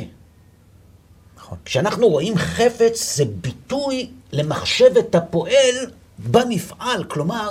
נכון. 1.36 1.58
כשאנחנו 1.64 2.08
רואים 2.08 2.36
חפץ, 2.36 3.16
זה 3.16 3.24
ביטוי 3.24 4.10
למחשבת 4.32 5.14
הפועל 5.14 5.74
במפעל. 6.18 7.04
כלומר, 7.04 7.48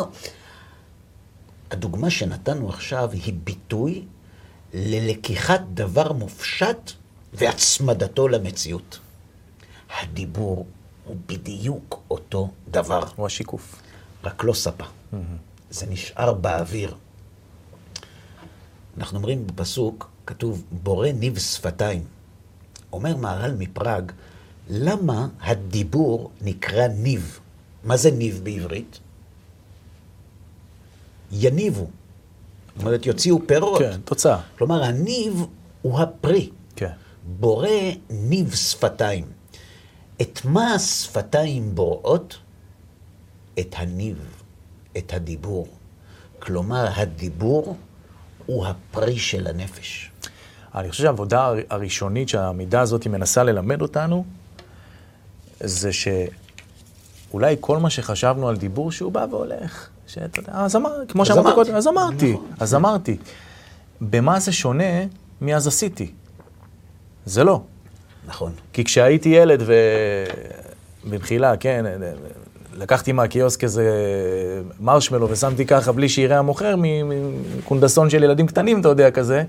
הדוגמה 1.73 2.09
שנתנו 2.09 2.69
עכשיו 2.69 3.11
היא 3.11 3.33
ביטוי 3.43 4.05
ללקיחת 4.73 5.61
דבר 5.73 6.11
מופשט 6.11 6.91
והצמדתו 7.33 8.27
למציאות. 8.27 8.99
הדיבור 9.99 10.65
הוא 11.05 11.15
בדיוק 11.27 12.03
אותו 12.09 12.51
דבר, 12.71 13.03
הוא 13.15 13.25
השיקוף. 13.25 13.81
רק 14.23 14.43
לא 14.43 14.53
ספה. 14.53 14.83
זה 15.69 15.85
נשאר 15.85 16.33
באוויר. 16.33 16.95
אנחנו 18.97 19.17
אומרים 19.17 19.47
בפסוק, 19.47 20.09
כתוב, 20.25 20.63
בורא 20.71 21.07
ניב 21.07 21.39
שפתיים. 21.39 22.03
אומר 22.93 23.17
מהר"ל 23.17 23.53
מפראג, 23.57 24.11
למה 24.69 25.27
הדיבור 25.41 26.31
נקרא 26.41 26.87
ניב? 26.87 27.39
מה 27.83 27.97
זה 27.97 28.11
ניב 28.11 28.39
בעברית? 28.43 28.99
יניבו. 31.33 31.87
זאת 32.75 32.85
אומרת, 32.85 33.05
יוציאו 33.05 33.39
פירות. 33.47 33.79
כן, 33.79 33.99
תוצאה. 34.05 34.39
כלומר, 34.57 34.83
הניב 34.83 35.45
הוא 35.81 35.99
הפרי. 35.99 36.49
כן. 36.75 36.91
בורא 37.39 37.67
ניב 38.09 38.55
שפתיים. 38.55 39.25
את 40.21 40.39
מה 40.45 40.73
השפתיים 40.73 41.75
בוראות? 41.75 42.37
את 43.59 43.75
הניב, 43.77 44.17
את 44.97 45.13
הדיבור. 45.13 45.67
כלומר, 46.39 46.87
הדיבור 46.95 47.75
הוא 48.45 48.65
הפרי 48.67 49.17
של 49.19 49.47
הנפש. 49.47 50.11
אני 50.75 50.89
חושב 50.91 51.03
שהעבודה 51.03 51.45
הר- 51.45 51.59
הראשונית 51.69 52.29
שהמידה 52.29 52.81
הזאת 52.81 53.07
מנסה 53.07 53.43
ללמד 53.43 53.81
אותנו, 53.81 54.25
זה 55.59 55.89
שאולי 55.93 57.55
כל 57.59 57.77
מה 57.77 57.89
שחשבנו 57.89 58.47
על 58.49 58.57
דיבור 58.57 58.91
שהוא 58.91 59.11
בא 59.11 59.25
והולך, 59.31 59.89
שאתה 60.13 60.39
יודע, 60.39 60.51
אז 60.55 60.75
אמר, 60.75 60.89
כמו 61.07 61.25
שאמרתי 61.25 61.41
אמרתי. 61.47 61.55
קודם, 61.55 61.75
אז 61.75 61.87
אמרתי, 61.87 62.33
נכון. 62.33 62.45
אז 62.59 62.75
אמרתי. 62.75 63.17
במה 64.01 64.39
זה 64.39 64.51
שונה 64.51 64.83
מאז 65.41 65.67
עשיתי? 65.67 66.11
זה 67.25 67.43
לא. 67.43 67.61
נכון. 68.27 68.51
כי 68.73 68.83
כשהייתי 68.83 69.29
ילד 69.29 69.63
ו... 69.65 69.73
במחילה, 71.09 71.57
כן, 71.57 71.85
לקחתי 72.73 73.11
מהקיוסק 73.11 73.63
איזה 73.63 73.83
מרשמלו 74.79 75.29
ושמתי 75.29 75.65
ככה 75.65 75.91
בלי 75.91 76.09
שיראה 76.09 76.39
המוכר 76.39 76.75
מקונדסון 76.77 78.09
של 78.09 78.23
ילדים 78.23 78.47
קטנים, 78.47 78.81
אתה 78.81 78.89
יודע, 78.89 79.11
כזה. 79.11 79.43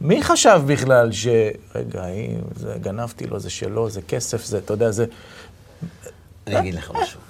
מי 0.00 0.22
חשב 0.22 0.60
בכלל 0.66 1.12
ש... 1.12 1.26
רגע, 1.74 2.02
היא- 2.04 2.36
זה, 2.56 2.74
גנבתי 2.80 3.26
לו, 3.26 3.38
זה 3.40 3.50
שלו, 3.50 3.90
זה 3.90 4.02
כסף, 4.02 4.44
זה, 4.44 4.58
אתה 4.58 4.72
יודע, 4.72 4.90
זה... 4.90 5.04
אני 6.46 6.58
אגיד 6.58 6.74
לך 6.74 6.90
משהו. 7.02 7.20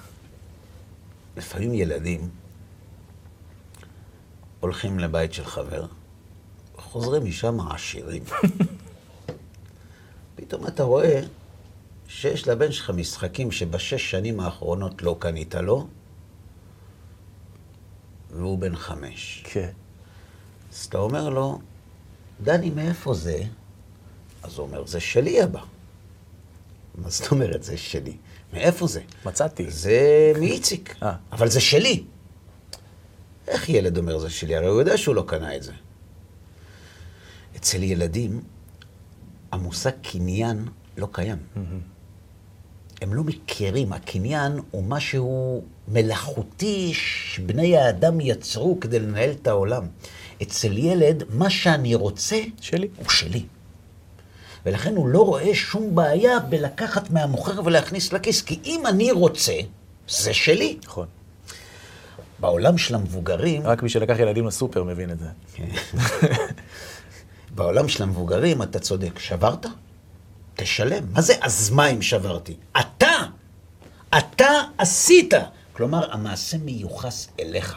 לפעמים 1.37 1.73
ילדים 1.73 2.29
הולכים 4.59 4.99
לבית 4.99 5.33
של 5.33 5.45
חבר, 5.45 5.85
חוזרים 6.75 7.25
משם 7.25 7.59
עשירים. 7.59 8.23
פתאום 10.35 10.67
אתה 10.67 10.83
רואה 10.83 11.21
שיש 12.07 12.47
לבן 12.47 12.71
שלך 12.71 12.89
משחקים 12.89 13.51
שבשש 13.51 14.11
שנים 14.11 14.39
האחרונות 14.39 15.01
לא 15.01 15.15
קנית 15.19 15.55
לו, 15.55 15.87
והוא 18.31 18.59
בן 18.59 18.75
חמש. 18.75 19.43
כן. 19.45 19.71
אז 20.71 20.85
אתה 20.85 20.97
אומר 20.97 21.29
לו, 21.29 21.59
דני, 22.43 22.69
מאיפה 22.69 23.13
זה? 23.13 23.43
אז 24.43 24.57
הוא 24.57 24.67
אומר, 24.67 24.85
זה 24.85 24.99
שלי 24.99 25.43
אבא. 25.43 25.61
מה 26.97 27.09
זאת 27.09 27.31
אומרת, 27.31 27.63
זה 27.63 27.77
שלי? 27.77 28.17
מאיפה 28.53 28.87
זה? 28.87 29.01
מצאתי. 29.25 29.71
זה 29.71 30.31
מאיציק, 30.39 30.95
אה. 31.03 31.13
אבל 31.31 31.49
זה 31.49 31.61
שלי. 31.61 32.03
איך 33.47 33.69
ילד 33.69 33.97
אומר 33.97 34.17
זה 34.17 34.29
שלי? 34.29 34.55
הרי 34.55 34.67
הוא 34.67 34.79
יודע 34.79 34.97
שהוא 34.97 35.15
לא 35.15 35.23
קנה 35.27 35.55
את 35.55 35.63
זה. 35.63 35.71
אצל 37.55 37.83
ילדים, 37.83 38.41
המושג 39.51 39.91
קניין 40.01 40.65
לא 40.97 41.07
קיים. 41.11 41.37
הם 43.01 43.13
לא 43.13 43.23
מכירים, 43.23 43.93
הקניין 43.93 44.59
הוא 44.71 44.83
משהו 44.83 45.63
מלאכותי 45.87 46.91
שבני 46.93 47.77
האדם 47.77 48.21
יצרו 48.21 48.77
כדי 48.81 48.99
לנהל 48.99 49.31
את 49.31 49.47
העולם. 49.47 49.87
אצל 50.41 50.77
ילד, 50.77 51.23
מה 51.29 51.49
שאני 51.49 51.95
רוצה, 51.95 52.41
שלי. 52.61 52.87
הוא 52.97 53.09
שלי. 53.09 53.45
ולכן 54.65 54.95
הוא 54.95 55.07
לא 55.07 55.25
רואה 55.25 55.55
שום 55.55 55.95
בעיה 55.95 56.39
בלקחת 56.39 57.09
מהמוכר 57.09 57.61
ולהכניס 57.65 58.13
לכיס, 58.13 58.41
כי 58.41 58.59
אם 58.65 58.87
אני 58.87 59.11
רוצה, 59.11 59.53
זה 60.07 60.33
שלי. 60.33 60.77
נכון. 60.83 61.07
בעולם 62.39 62.77
של 62.77 62.95
המבוגרים, 62.95 63.61
רק 63.67 63.83
מי 63.83 63.89
שלקח 63.89 64.19
ילדים 64.19 64.47
לסופר 64.47 64.83
מבין 64.83 65.11
את 65.11 65.17
זה. 65.19 65.27
בעולם 67.55 67.87
של 67.87 68.03
המבוגרים, 68.03 68.61
אתה 68.61 68.79
צודק, 68.79 69.19
שברת? 69.19 69.65
תשלם. 70.55 71.03
מה 71.13 71.21
זה 71.21 71.33
אז 71.41 71.69
מה 71.69 71.87
אם 71.87 72.01
שברתי? 72.01 72.55
אתה, 72.79 73.15
אתה 74.17 74.61
עשית. 74.77 75.33
כלומר, 75.73 76.13
המעשה 76.13 76.57
מיוחס 76.57 77.27
אליך. 77.39 77.75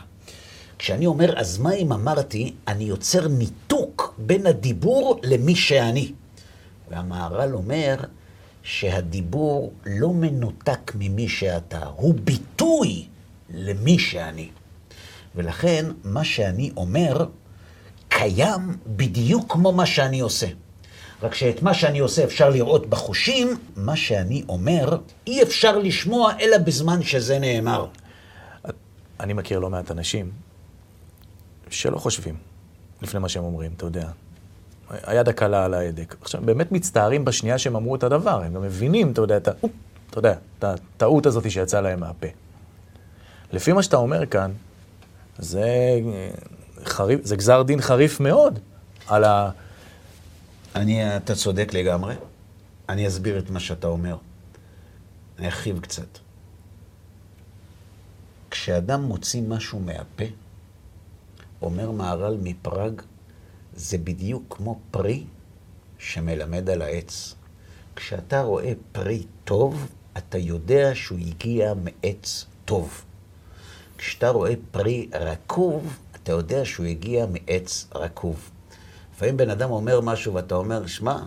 כשאני 0.78 1.06
אומר 1.06 1.38
אז 1.38 1.58
מה 1.58 1.72
אם 1.72 1.92
אמרתי, 1.92 2.54
אני 2.68 2.84
יוצר 2.84 3.28
ניתוק 3.28 4.14
בין 4.18 4.46
הדיבור 4.46 5.20
למי 5.22 5.56
שאני. 5.56 6.12
והמהר"ל 6.90 7.54
אומר 7.54 7.96
שהדיבור 8.62 9.72
לא 9.86 10.12
מנותק 10.12 10.92
ממי 10.94 11.28
שאתה, 11.28 11.86
הוא 11.86 12.14
ביטוי 12.24 13.06
למי 13.50 13.98
שאני. 13.98 14.48
ולכן, 15.34 15.84
מה 16.04 16.24
שאני 16.24 16.70
אומר 16.76 17.26
קיים 18.08 18.76
בדיוק 18.86 19.52
כמו 19.52 19.72
מה 19.72 19.86
שאני 19.86 20.20
עושה. 20.20 20.46
רק 21.22 21.34
שאת 21.34 21.62
מה 21.62 21.74
שאני 21.74 21.98
עושה 21.98 22.24
אפשר 22.24 22.50
לראות 22.50 22.86
בחושים, 22.86 23.56
מה 23.76 23.96
שאני 23.96 24.42
אומר 24.48 24.98
אי 25.26 25.42
אפשר 25.42 25.78
לשמוע 25.78 26.32
אלא 26.40 26.58
בזמן 26.58 27.02
שזה 27.02 27.38
נאמר. 27.38 27.86
אני 29.20 29.32
מכיר 29.32 29.58
לא 29.58 29.70
מעט 29.70 29.90
אנשים 29.90 30.30
שלא 31.70 31.98
חושבים 31.98 32.36
לפני 33.02 33.20
מה 33.20 33.28
שהם 33.28 33.44
אומרים, 33.44 33.72
אתה 33.76 33.86
יודע. 33.86 34.10
היד 34.90 35.28
הקלה 35.28 35.64
על 35.64 35.74
ההדק. 35.74 36.16
עכשיו, 36.20 36.40
באמת 36.44 36.72
מצטערים 36.72 37.24
בשנייה 37.24 37.58
שהם 37.58 37.76
אמרו 37.76 37.96
את 37.96 38.02
הדבר, 38.02 38.42
הם 38.42 38.54
גם 38.54 38.62
מבינים, 38.62 39.12
אתה 39.12 39.20
יודע, 39.20 39.36
את. 39.36 39.48
אופ, 39.48 39.70
אתה 40.10 40.18
יודע, 40.18 40.34
את 40.58 40.64
הטעות 40.64 41.26
הזאת 41.26 41.50
שיצאה 41.50 41.80
להם 41.80 42.00
מהפה. 42.00 42.26
לפי 43.52 43.72
מה 43.72 43.82
שאתה 43.82 43.96
אומר 43.96 44.26
כאן, 44.26 44.52
זה, 45.38 45.62
אה, 45.62 46.30
חריף, 46.84 47.24
זה 47.24 47.36
גזר 47.36 47.62
דין 47.62 47.80
חריף 47.80 48.20
מאוד 48.20 48.58
על 49.06 49.24
ה... 49.24 49.50
אני, 50.74 51.16
אתה 51.16 51.34
צודק 51.34 51.70
לגמרי. 51.74 52.14
אני 52.88 53.08
אסביר 53.08 53.38
את 53.38 53.50
מה 53.50 53.60
שאתה 53.60 53.86
אומר. 53.86 54.16
אני 55.38 55.46
ארחיב 55.46 55.80
קצת. 55.80 56.18
כשאדם 58.50 59.02
מוציא 59.02 59.42
משהו 59.42 59.80
מהפה, 59.80 60.24
אומר 61.62 61.90
מהר"ל 61.90 62.36
מפראג, 62.42 63.02
זה 63.78 63.98
בדיוק 63.98 64.42
כמו 64.50 64.78
פרי 64.90 65.24
שמלמד 65.98 66.70
על 66.70 66.82
העץ. 66.82 67.34
כשאתה 67.96 68.42
רואה 68.42 68.72
פרי 68.92 69.22
טוב, 69.44 69.88
אתה 70.16 70.38
יודע 70.38 70.94
שהוא 70.94 71.18
הגיע 71.18 71.74
מעץ 71.74 72.46
טוב. 72.64 73.04
כשאתה 73.98 74.30
רואה 74.30 74.52
פרי 74.70 75.08
רקוב, 75.14 75.98
אתה 76.12 76.32
יודע 76.32 76.64
שהוא 76.64 76.86
הגיע 76.86 77.26
מעץ 77.26 77.86
רקוב. 77.94 78.50
לפעמים 79.14 79.36
בן 79.36 79.50
אדם 79.50 79.70
אומר 79.70 80.00
משהו 80.00 80.34
ואתה 80.34 80.54
אומר, 80.54 80.86
שמע, 80.86 81.18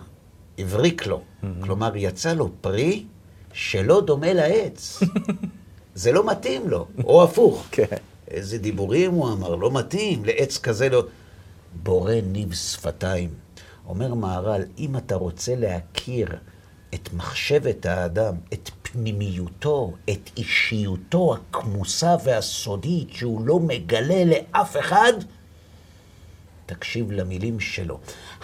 הבריק 0.58 1.06
לו. 1.06 1.22
כלומר, 1.60 1.96
יצא 1.96 2.32
לו 2.32 2.50
פרי 2.60 3.04
שלא 3.52 4.00
דומה 4.00 4.32
לעץ. 4.32 5.02
זה 5.94 6.12
לא 6.12 6.26
מתאים 6.26 6.68
לו, 6.68 6.86
או 7.04 7.24
הפוך. 7.24 7.66
כן. 7.70 7.96
איזה 8.28 8.58
דיבורים 8.58 9.12
הוא 9.12 9.32
אמר, 9.32 9.54
לא 9.54 9.70
מתאים, 9.70 10.24
לעץ 10.24 10.58
כזה 10.58 10.88
לא... 10.88 11.04
בורא 11.82 12.14
ניב 12.26 12.54
שפתיים. 12.54 13.30
אומר 13.86 14.14
מהר"ל, 14.14 14.62
אם 14.78 14.96
אתה 14.96 15.14
רוצה 15.14 15.54
להכיר 15.56 16.28
את 16.94 17.08
מחשבת 17.12 17.86
האדם, 17.86 18.34
את 18.52 18.70
פנימיותו, 18.82 19.92
את 20.10 20.30
אישיותו 20.36 21.34
הכמוסה 21.34 22.16
והסודית 22.24 23.12
שהוא 23.12 23.46
לא 23.46 23.60
מגלה 23.60 24.24
לאף 24.24 24.76
אחד, 24.76 25.12
תקשיב 26.66 27.12
למילים 27.12 27.60
שלו. 27.60 27.98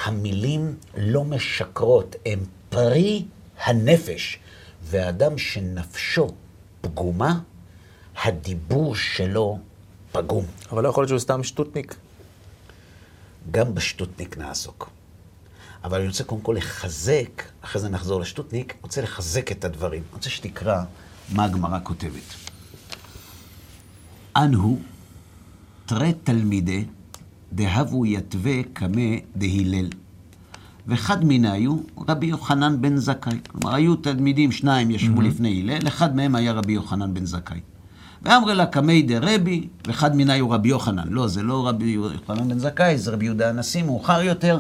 המילים 0.05 0.77
לא 0.97 1.25
משקרות, 1.25 2.17
הן 2.27 2.39
פרי 2.69 3.25
הנפש. 3.65 4.39
ואדם 4.83 5.39
שנפשו 5.39 6.29
פגומה, 6.81 7.41
הדיבור 8.25 8.95
שלו 8.95 9.59
פגום. 10.13 10.45
אבל 10.71 10.83
לא 10.83 10.89
יכול 10.89 11.03
להיות 11.03 11.09
שהוא 11.09 11.19
סתם 11.19 11.43
שטותניק. 11.43 11.95
גם 13.51 13.75
בשטותניק 13.75 14.39
נעסוק. 14.39 14.91
אבל 15.85 15.99
אני 15.99 16.09
רוצה 16.09 16.25
קודם 16.25 16.41
כל 16.41 16.55
לחזק, 16.59 17.43
אחרי 17.61 17.81
זה 17.81 17.89
נחזור 17.89 18.21
לשטותניק, 18.21 18.75
רוצה 18.83 19.03
לחזק 19.03 19.53
את 19.53 19.65
הדברים. 19.65 20.03
אני 20.03 20.15
רוצה 20.15 20.31
שתקרא 20.31 20.85
מה 21.33 21.45
הגמרא 21.45 21.79
כותבת. 21.83 22.35
אנהו 24.37 24.79
תרי 25.87 26.13
תלמידי 26.25 26.85
דהבו 27.53 28.07
יתווה 28.07 28.63
קמא 28.73 29.17
דהילל. 29.37 29.89
ואחד 30.87 31.25
מן 31.25 31.45
היו 31.45 31.77
רבי 32.09 32.27
יוחנן 32.27 32.81
בן 32.81 32.97
זכאי. 32.97 33.39
כלומר, 33.49 33.75
היו 33.75 33.97
תלמידים, 33.97 34.53
שניים 34.53 34.91
ישבו 34.91 35.21
mm-hmm. 35.21 35.25
לפני 35.25 35.61
הלל, 35.61 35.89
אחד 35.89 36.17
מהם 36.17 36.35
היה 36.35 36.53
רבי 36.53 36.73
יוחנן 36.73 37.15
בן 37.15 37.27
זכאי. 37.27 37.61
ואמרי 38.23 38.55
לה 38.55 38.67
קמי 38.67 39.03
דרבי, 39.03 39.69
ואחד 39.87 40.17
מיני 40.17 40.39
הוא 40.39 40.55
רבי 40.55 40.69
יוחנן. 40.69 41.09
לא, 41.09 41.29
זה 41.29 41.43
לא 41.43 41.69
רבי 41.69 41.85
יוחנן 41.85 42.49
בן 42.49 42.59
זכאי, 42.59 42.99
זה 42.99 43.11
רבי 43.11 43.25
יהודה 43.25 43.49
הנשיא, 43.49 43.83
מאוחר 43.83 44.23
יותר, 44.23 44.59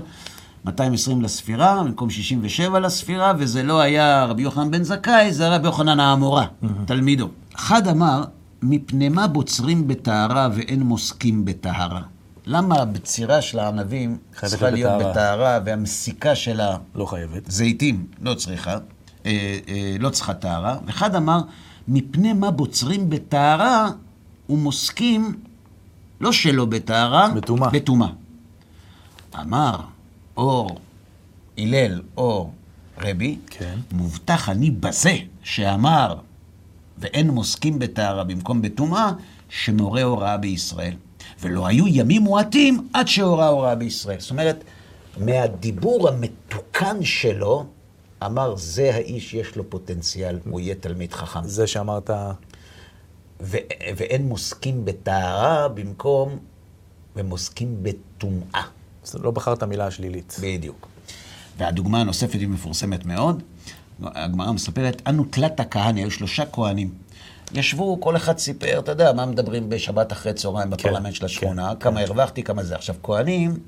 220 0.64 1.23
לספירה, 1.23 1.83
במקום 1.83 2.11
67 2.11 2.79
לספירה, 2.79 3.33
וזה 3.38 3.62
לא 3.62 3.81
היה 3.81 4.25
רבי 4.25 4.42
יוחנן 4.42 4.71
בן 4.71 4.83
זכאי, 4.83 5.33
זה 5.33 5.49
רבי 5.49 5.66
יוחנן 5.66 6.01
האמורה, 6.01 6.47
mm-hmm. 6.47 6.66
תלמידו. 6.87 7.29
אחד 7.55 7.88
אמר, 7.88 8.25
מפני 8.62 9.09
מה 9.09 9.27
בוצרים 9.27 9.88
בטהרה 9.88 10.49
ואין 10.55 10.83
מוסקים 10.83 11.44
בטהרה? 11.44 12.03
למה 12.47 12.75
הבצירה 12.75 13.42
של 13.42 13.59
הענבים 13.59 14.18
צריכה 14.44 14.71
להיות 14.71 15.03
בטהרה, 15.03 15.59
והמסיקה 15.64 16.35
שלה... 16.35 16.77
לא 16.94 17.05
חייבת. 17.05 17.51
זיתים, 17.51 18.07
לא 18.21 18.35
צריכה, 18.35 18.71
אה, 19.27 19.59
אה, 19.68 19.97
לא 20.01 20.11
צריכה 20.11 20.35
טהרה. 20.35 20.77
אחד 20.88 21.14
אמר, 21.14 21.40
מפני 21.88 22.33
מה 22.33 22.51
בוצרים 22.51 23.11
בטהרה 23.11 23.90
ומוסקים, 24.48 25.40
לא 26.20 26.33
שלא 26.33 26.64
בטהרה, 26.64 27.29
בטומאה. 27.37 27.70
בטומאה. 27.70 28.09
אמר, 29.40 29.77
או 30.37 30.68
הלל 31.59 32.03
או 32.16 32.51
רבי, 33.01 33.38
כן. 33.46 33.79
מובטח 33.92 34.48
אני 34.48 34.70
בזה 34.70 35.16
שאמר, 35.42 36.14
ואין 36.98 37.31
מוסקים 37.31 37.79
בטהרה 37.79 38.24
במקום 38.24 38.62
בטומאה, 38.62 39.12
שמורה 39.48 40.03
הוראה 40.03 40.37
בישראל. 40.37 40.94
ולא 41.40 41.66
היו 41.66 41.87
ימים 41.87 42.22
מועטים 42.22 42.88
עד 42.92 43.09
שהורה 43.09 43.48
הוראה 43.48 43.74
בישראל. 43.74 44.20
זאת 44.20 44.31
אומרת, 44.31 44.64
מהדיבור 45.16 46.09
המתוקן 46.09 47.05
שלו, 47.05 47.66
אמר, 48.27 48.57
זה 48.57 48.95
האיש, 48.95 49.35
יש 49.35 49.57
לו 49.57 49.71
פוטנציאל, 49.71 50.39
הוא 50.51 50.61
יהיה 50.61 50.75
תלמיד 50.75 51.13
חכם. 51.13 51.45
זה 51.45 51.67
שאמרת... 51.67 52.11
ו- 53.41 53.57
ואין 53.97 54.29
מוסקים 54.29 54.85
בטהרה 54.85 55.69
במקום, 55.69 56.39
ומוסקים 57.17 57.77
בטומאה. 57.83 58.63
אז 59.05 59.15
לא 59.15 59.31
בחרת 59.31 59.63
מילה 59.63 59.87
השלילית. 59.87 60.37
בדיוק. 60.43 60.89
והדוגמה 61.59 62.01
הנוספת 62.01 62.41
היא 62.41 62.49
מפורסמת 62.49 63.07
מאוד. 63.07 63.43
הגמרא 64.03 64.53
מספרת, 64.53 65.03
אנו 65.07 65.25
תלת 65.31 65.61
הכהנא, 65.61 65.99
היו 66.01 66.11
שלושה 66.11 66.47
כהנים. 66.47 66.95
ישבו, 67.55 68.01
כל 68.01 68.17
אחד 68.17 68.39
סיפר, 68.39 68.79
אתה 68.79 68.93
יודע, 68.93 69.13
מה 69.13 69.27
מדברים 69.27 69.69
בשבת 69.69 70.13
אחרי 70.13 70.33
צהריים 70.33 70.71
בפרלמנט 70.71 71.15
של 71.15 71.25
השכונה, 71.25 71.69
כן, 71.75 71.81
כמה 71.81 72.01
כן. 72.01 72.07
הרווחתי, 72.07 72.43
כמה 72.43 72.65
זה. 72.65 72.75
עכשיו, 72.75 72.95
כהנים, 73.03 73.59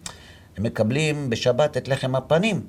הם 0.57 0.63
מקבלים 0.63 1.31
בשבת 1.31 1.77
את 1.77 1.89
לחם 1.89 2.15
הפנים. 2.15 2.63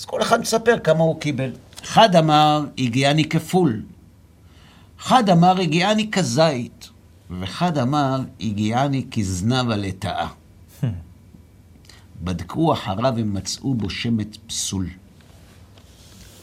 אז 0.00 0.04
כל 0.04 0.22
אחד 0.22 0.40
מספר 0.40 0.78
כמה 0.84 1.04
הוא 1.04 1.20
קיבל. 1.20 1.50
אחד 1.84 2.16
אמר, 2.16 2.64
הגיעני 2.78 3.28
כפול. 3.28 3.82
אחד 5.00 5.28
אמר, 5.28 5.60
הגיעני 5.60 6.10
כזית. 6.10 6.88
ואחד 7.30 7.78
אמר, 7.78 8.20
הגיעני 8.40 9.06
כזנב 9.10 9.68
לטאה. 9.68 10.28
בדקו 12.22 12.72
אחריו 12.72 13.12
ומצאו 13.16 13.74
בו 13.74 13.90
שמץ 13.90 14.36
פסול. 14.46 14.86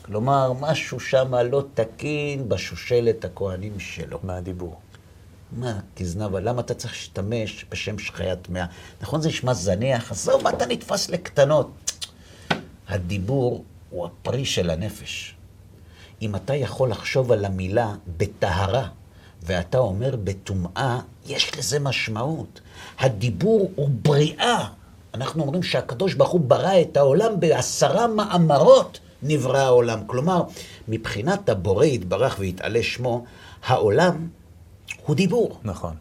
כלומר, 0.01 0.53
משהו 0.53 0.99
שם 0.99 1.35
לא 1.51 1.63
תקין 1.73 2.49
בשושלת 2.49 3.25
הכהנים 3.25 3.79
שלו. 3.79 4.19
מהדיבור. 4.23 4.79
מה, 5.51 5.79
כזנבה, 5.95 6.39
למה 6.39 6.61
אתה 6.61 6.73
צריך 6.73 6.93
להשתמש 6.93 7.65
בשם 7.71 7.99
שחייה 7.99 8.35
טמאה? 8.35 8.65
נכון, 9.01 9.21
זה 9.21 9.29
נשמע 9.29 9.53
זניח, 9.53 10.11
עזוב, 10.11 10.43
מה 10.43 10.49
אתה 10.49 10.65
נתפס 10.65 11.09
לקטנות? 11.09 11.71
הדיבור 12.88 13.63
הוא 13.89 14.06
הפרי 14.06 14.45
של 14.45 14.69
הנפש. 14.69 15.36
אם 16.21 16.36
אתה 16.36 16.56
יכול 16.56 16.89
לחשוב 16.89 17.32
על 17.32 17.45
המילה 17.45 17.95
בטהרה, 18.17 18.88
ואתה 19.43 19.78
אומר 19.78 20.15
בטומאה, 20.23 21.00
יש 21.26 21.58
לזה 21.58 21.80
משמעות. 21.80 22.62
הדיבור 23.00 23.71
הוא 23.76 23.89
בריאה. 24.02 24.67
אנחנו 25.13 25.43
אומרים 25.43 25.63
שהקדוש 25.63 26.13
ברוך 26.13 26.30
הוא 26.30 26.41
ברא 26.41 26.82
את 26.82 26.97
העולם 26.97 27.39
בעשרה 27.39 28.08
מאמרות 28.08 29.00
נברא 29.23 29.58
העולם. 29.58 30.00
כלומר, 30.08 30.43
מבחינת 30.88 31.50
הבורא 31.50 31.86
יתברך 31.86 32.36
ויתעלה 32.39 32.84
שמו, 32.84 33.26
העולם 33.65 34.28
הוא 35.06 35.15
דיבור. 35.15 35.60
נכון. 35.63 35.95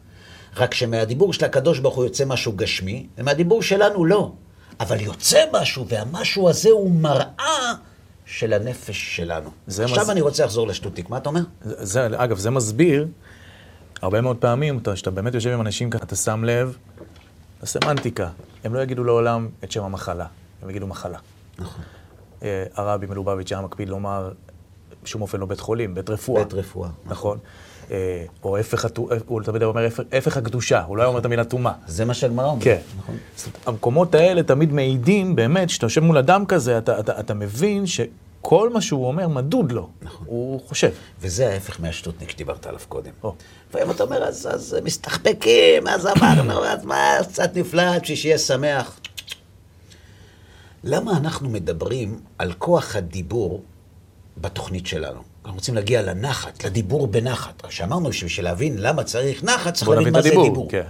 רק 0.56 0.74
שמהדיבור 0.74 1.32
של 1.32 1.44
הקדוש 1.44 1.78
ברוך 1.78 1.96
הוא 1.96 2.04
יוצא 2.04 2.24
משהו 2.24 2.52
גשמי, 2.52 3.06
ומהדיבור 3.18 3.62
שלנו 3.62 4.04
לא. 4.04 4.32
אבל 4.80 5.00
יוצא 5.00 5.38
משהו, 5.52 5.88
והמשהו 5.88 6.48
הזה 6.48 6.70
הוא 6.70 6.90
מראה 6.90 7.72
של 8.26 8.52
הנפש 8.52 9.16
שלנו. 9.16 9.50
עכשיו 9.68 10.02
מז... 10.02 10.10
אני 10.10 10.20
רוצה 10.20 10.44
לחזור 10.44 10.66
לשטותיק, 10.66 11.10
מה 11.10 11.16
אתה 11.16 11.28
אומר? 11.28 11.40
זה, 11.64 12.06
אגב, 12.16 12.38
זה 12.38 12.50
מסביר, 12.50 13.06
הרבה 14.02 14.20
מאוד 14.20 14.36
פעמים, 14.36 14.80
כשאתה 14.94 15.10
באמת 15.10 15.34
יושב 15.34 15.50
עם 15.50 15.60
אנשים 15.60 15.90
ככה, 15.90 16.04
אתה 16.04 16.16
שם 16.16 16.44
לב 16.44 16.76
לסמנטיקה. 17.62 18.28
הם 18.64 18.74
לא 18.74 18.82
יגידו 18.82 19.04
לעולם 19.04 19.48
את 19.64 19.72
שם 19.72 19.82
המחלה, 19.82 20.26
הם 20.62 20.70
יגידו 20.70 20.86
מחלה. 20.86 21.18
נכון. 21.58 21.84
אה, 22.42 22.64
הרבי 22.74 23.06
מלובביץ' 23.06 23.52
היה 23.52 23.60
מקפיד 23.60 23.88
לומר, 23.88 24.32
בשום 25.02 25.22
אופן 25.22 25.40
לא 25.40 25.46
בית 25.46 25.60
חולים, 25.60 25.94
בית 25.94 26.10
רפואה. 26.10 26.44
בית 26.44 26.54
רפואה. 26.54 26.88
נכון. 27.04 27.38
אה, 27.38 27.65
או 28.44 28.56
הפך, 28.58 28.84
הטו- 28.84 29.08
הוא 29.26 29.42
תמיד 29.42 29.62
אומר 29.62 29.86
הפך- 30.12 30.36
הקדושה, 30.36 30.82
הוא 30.82 30.96
לא 30.96 31.02
היה 31.02 31.08
אומר 31.08 31.20
את 31.20 31.24
המילה 31.24 31.44
טומאה. 31.44 31.72
זה 31.86 32.04
מה 32.04 32.14
שהגמרא 32.14 32.46
אומרת. 32.46 32.64
כן. 32.64 32.78
נכון. 32.98 33.16
המקומות 33.66 34.14
האלה 34.14 34.42
תמיד 34.42 34.72
מעידים, 34.72 35.36
באמת, 35.36 35.70
שאתה 35.70 35.86
יושב 35.86 36.00
מול 36.00 36.18
אדם 36.18 36.46
כזה, 36.46 36.78
אתה, 36.78 37.00
אתה, 37.00 37.20
אתה 37.20 37.34
מבין 37.34 37.84
שכל 37.86 38.70
מה 38.72 38.80
שהוא 38.80 39.06
אומר 39.06 39.28
מדוד 39.28 39.72
לו. 39.72 39.88
נכון. 40.02 40.26
הוא 40.26 40.60
חושב. 40.66 40.90
וזה 41.20 41.48
ההפך 41.52 41.80
מהשטותניק 41.80 42.30
שדיברת 42.30 42.66
עליו 42.66 42.80
קודם. 42.88 43.10
או. 43.22 43.34
לפעמים 43.70 43.90
אתה 43.90 44.02
אומר, 44.02 44.24
אז, 44.24 44.48
אז 44.52 44.76
מסתחבקים, 44.84 45.86
אז 45.88 46.06
אמרנו, 46.06 46.64
אז 46.72 46.84
מה, 46.84 47.10
קצת 47.28 47.56
נפלא, 47.56 47.98
בשביל 47.98 48.16
שיהיה 48.16 48.38
שמח. 48.38 49.00
למה 50.84 51.16
אנחנו 51.16 51.48
מדברים 51.48 52.20
על 52.38 52.52
כוח 52.52 52.96
הדיבור 52.96 53.62
בתוכנית 54.38 54.86
שלנו? 54.86 55.20
אנחנו 55.46 55.58
רוצים 55.58 55.74
להגיע 55.74 56.02
לנחת, 56.02 56.64
לדיבור 56.64 57.06
בנחת. 57.06 57.62
שאמרנו 57.68 58.12
שבשביל 58.12 58.44
להבין 58.44 58.78
למה 58.78 59.04
צריך 59.04 59.44
נחת, 59.44 59.74
צריך 59.74 59.88
להבין 59.88 60.12
מה 60.12 60.18
את 60.18 60.22
זה 60.22 60.28
הדיבור. 60.28 60.48
דיבור. 60.48 60.70
כן. 60.70 60.82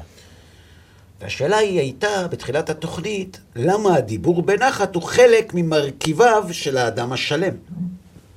והשאלה 1.21 1.57
היא 1.57 1.79
הייתה, 1.79 2.29
בתחילת 2.31 2.71
התוכנית, 2.71 3.41
למה 3.57 3.95
הדיבור 3.95 4.43
בנחת 4.43 4.95
הוא 4.95 5.03
חלק 5.03 5.55
ממרכיביו 5.55 6.45
של 6.53 6.77
האדם 6.77 7.13
השלם. 7.13 7.55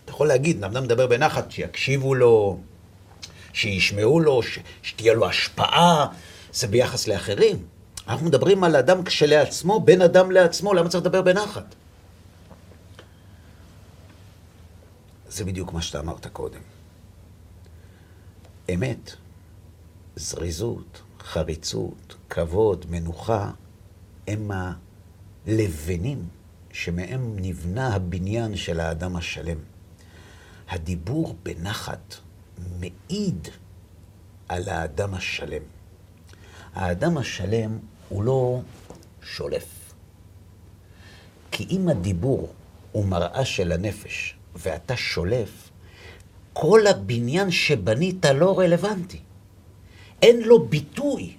אתה 0.06 0.12
יכול 0.12 0.28
להגיד, 0.28 0.64
אדם 0.64 0.84
מדבר 0.84 1.08
בנחת, 1.08 1.52
שיקשיבו 1.52 2.16
לו, 2.16 2.58
שישמעו 3.54 4.20
לו, 4.20 4.44
ש... 4.44 4.60
שתהיה 4.84 5.14
לו 5.14 5.26
השפעה, 5.30 6.08
זה 6.54 6.68
ביחס 6.68 7.08
לאחרים. 7.08 7.58
אנחנו 8.08 8.26
מדברים 8.26 8.64
על 8.64 8.76
אדם 8.76 9.04
כשלעצמו, 9.04 9.80
בין 9.80 10.02
אדם 10.02 10.32
לעצמו, 10.32 10.74
למה 10.74 10.90
צריך 10.90 11.04
לדבר 11.04 11.22
בנחת? 11.22 11.76
זה 15.30 15.46
בדיוק 15.46 15.74
מה 15.74 15.82
שאתה 15.82 16.00
אמרת 16.00 16.28
קודם. 16.28 16.62
אמת, 18.74 19.12
זריזות, 20.16 21.02
חריצות, 21.20 22.16
כבוד, 22.30 22.86
מנוחה, 22.90 23.52
הם 24.28 24.52
הלבנים 25.48 26.28
שמהם 26.72 27.36
נבנה 27.40 27.96
הבניין 27.96 28.56
של 28.56 28.80
האדם 28.80 29.16
השלם. 29.16 29.58
הדיבור 30.70 31.36
בנחת 31.44 32.16
מעיד 32.80 33.48
על 34.48 34.70
האדם 34.70 35.14
השלם. 35.14 35.64
האדם 36.74 37.18
השלם 37.18 37.80
הוא 38.10 38.24
לא 38.24 38.62
שולף. 39.22 39.94
כי 41.52 41.68
אם 41.70 41.90
הדיבור 41.90 42.54
הוא 42.92 43.06
מראה 43.06 43.46
של 43.46 43.72
הנפש, 43.72 44.39
ואתה 44.62 44.98
שולף, 44.98 45.70
כל 46.54 46.88
הבניין 46.88 47.52
שבנית 47.52 48.26
לא 48.26 48.60
רלוונטי. 48.60 49.20
אין 50.22 50.42
לו 50.42 50.66
ביטוי. 50.66 51.34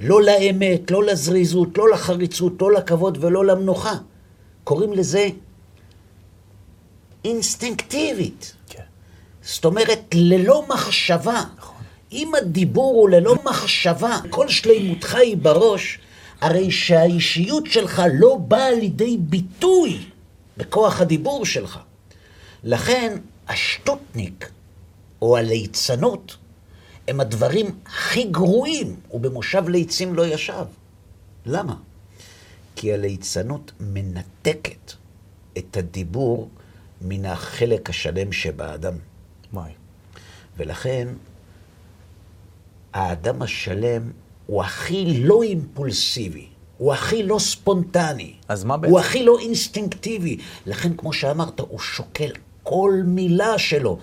לא 0.00 0.22
לאמת, 0.22 0.90
לא 0.90 1.04
לזריזות, 1.04 1.78
לא 1.78 1.90
לחריצות, 1.90 2.52
לא 2.60 2.72
לכבוד 2.72 3.18
ולא 3.24 3.44
למנוחה. 3.44 3.94
קוראים 4.64 4.92
לזה 4.92 5.28
אינסטינקטיבית. 7.24 8.54
כן. 8.68 8.82
זאת 9.42 9.64
אומרת, 9.64 10.00
ללא 10.14 10.66
מחשבה. 10.68 11.42
נכון. 11.56 11.76
אם 12.12 12.34
הדיבור 12.34 12.94
הוא 12.94 13.08
ללא 13.08 13.34
מחשבה, 13.44 14.18
כל 14.30 14.48
שלמותך 14.48 15.14
היא 15.14 15.36
בראש, 15.36 15.98
הרי 16.40 16.70
שהאישיות 16.70 17.66
שלך 17.66 18.02
לא 18.14 18.36
באה 18.36 18.70
לידי 18.70 19.16
ביטוי 19.20 19.98
בכוח 20.56 21.00
הדיבור 21.00 21.46
שלך. 21.46 21.78
לכן, 22.64 23.18
השטותניק, 23.48 24.50
או 25.22 25.36
הליצנות, 25.36 26.36
הם 27.08 27.20
הדברים 27.20 27.78
הכי 27.86 28.24
גרועים, 28.24 28.96
ובמושב 29.10 29.68
ליצים 29.68 30.14
לא 30.14 30.26
ישב. 30.26 30.64
למה? 31.46 31.76
כי 32.76 32.92
הליצנות 32.92 33.72
מנתקת 33.80 34.92
את 35.58 35.76
הדיבור 35.76 36.48
מן 37.00 37.24
החלק 37.24 37.90
השלם 37.90 38.32
שבאדם. 38.32 38.94
וואי. 39.52 39.72
ולכן, 40.56 41.08
האדם 42.92 43.42
השלם 43.42 44.10
הוא 44.46 44.62
הכי 44.62 45.20
לא 45.24 45.42
אימפולסיבי, 45.42 46.46
הוא 46.78 46.92
הכי 46.92 47.22
לא 47.22 47.38
ספונטני. 47.38 48.34
אז 48.48 48.64
מה 48.64 48.76
בעצם? 48.76 48.92
הוא 48.92 49.00
הכי 49.00 49.24
לא 49.24 49.38
אינסטינקטיבי. 49.38 50.38
לכן, 50.66 50.96
כמו 50.96 51.12
שאמרת, 51.12 51.60
הוא 51.60 51.78
שוקל 51.78 52.30
כל 52.68 53.02
מילה 53.04 53.58
שלו, 53.58 53.98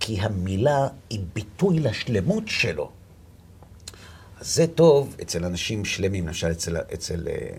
כי 0.00 0.20
המילה 0.20 0.88
היא 1.10 1.20
ביטוי 1.34 1.78
לשלמות 1.78 2.44
שלו. 2.46 2.90
אז 4.40 4.54
זה 4.54 4.66
טוב 4.66 5.16
אצל 5.22 5.44
אנשים 5.44 5.84
שלמים, 5.84 6.26
למשל 6.26 6.50
אצל, 6.50 6.76
אצל, 6.94 7.28
אה, 7.28 7.56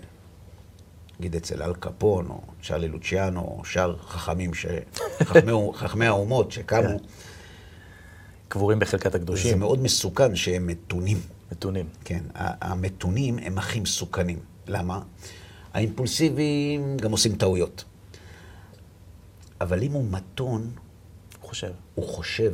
נגיד 1.20 1.36
אצל 1.36 1.64
אל 1.64 1.74
קפון, 1.74 2.28
או 2.30 2.42
צ'רלי 2.64 2.88
לוציאנו, 2.88 3.42
או 3.42 3.66
שאר 3.66 3.98
חכמים, 3.98 4.54
ש... 4.54 4.66
חכמי, 5.30 5.52
חכמי 5.74 6.06
האומות 6.06 6.52
שקמו. 6.52 6.82
כן. 6.82 6.98
קבורים 8.48 8.80
בחלקת 8.80 9.12
זה 9.12 9.18
הקדושים. 9.18 9.60
מאוד 9.60 9.82
מסוכן 9.82 10.36
שהם 10.36 10.68
מתונים. 10.68 11.20
מתונים. 11.52 11.86
כן, 12.06 12.24
המתונים 12.36 13.40
הם 13.40 13.58
הכי 13.58 13.80
מסוכנים. 13.80 14.40
למה? 14.68 15.02
האימפולסיביים 15.74 16.98
גם 16.98 17.12
עושים 17.12 17.36
טעויות. 17.36 17.84
אבל 19.62 19.84
אם 19.84 19.92
הוא 19.92 20.06
מתון, 20.12 20.72
חושב. 21.42 21.72
הוא 21.96 22.08
חושב. 22.08 22.54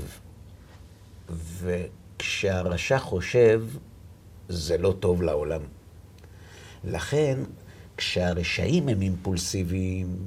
וכשהרשע 1.30 3.00
חושב, 3.00 3.66
זה 4.50 4.78
לא 4.78 4.96
טוב 5.00 5.22
לעולם. 5.22 5.62
לכן, 6.84 7.39
כשהרשעים 7.98 8.89
הם 8.89 9.02
אימפולסיביים, 9.02 10.18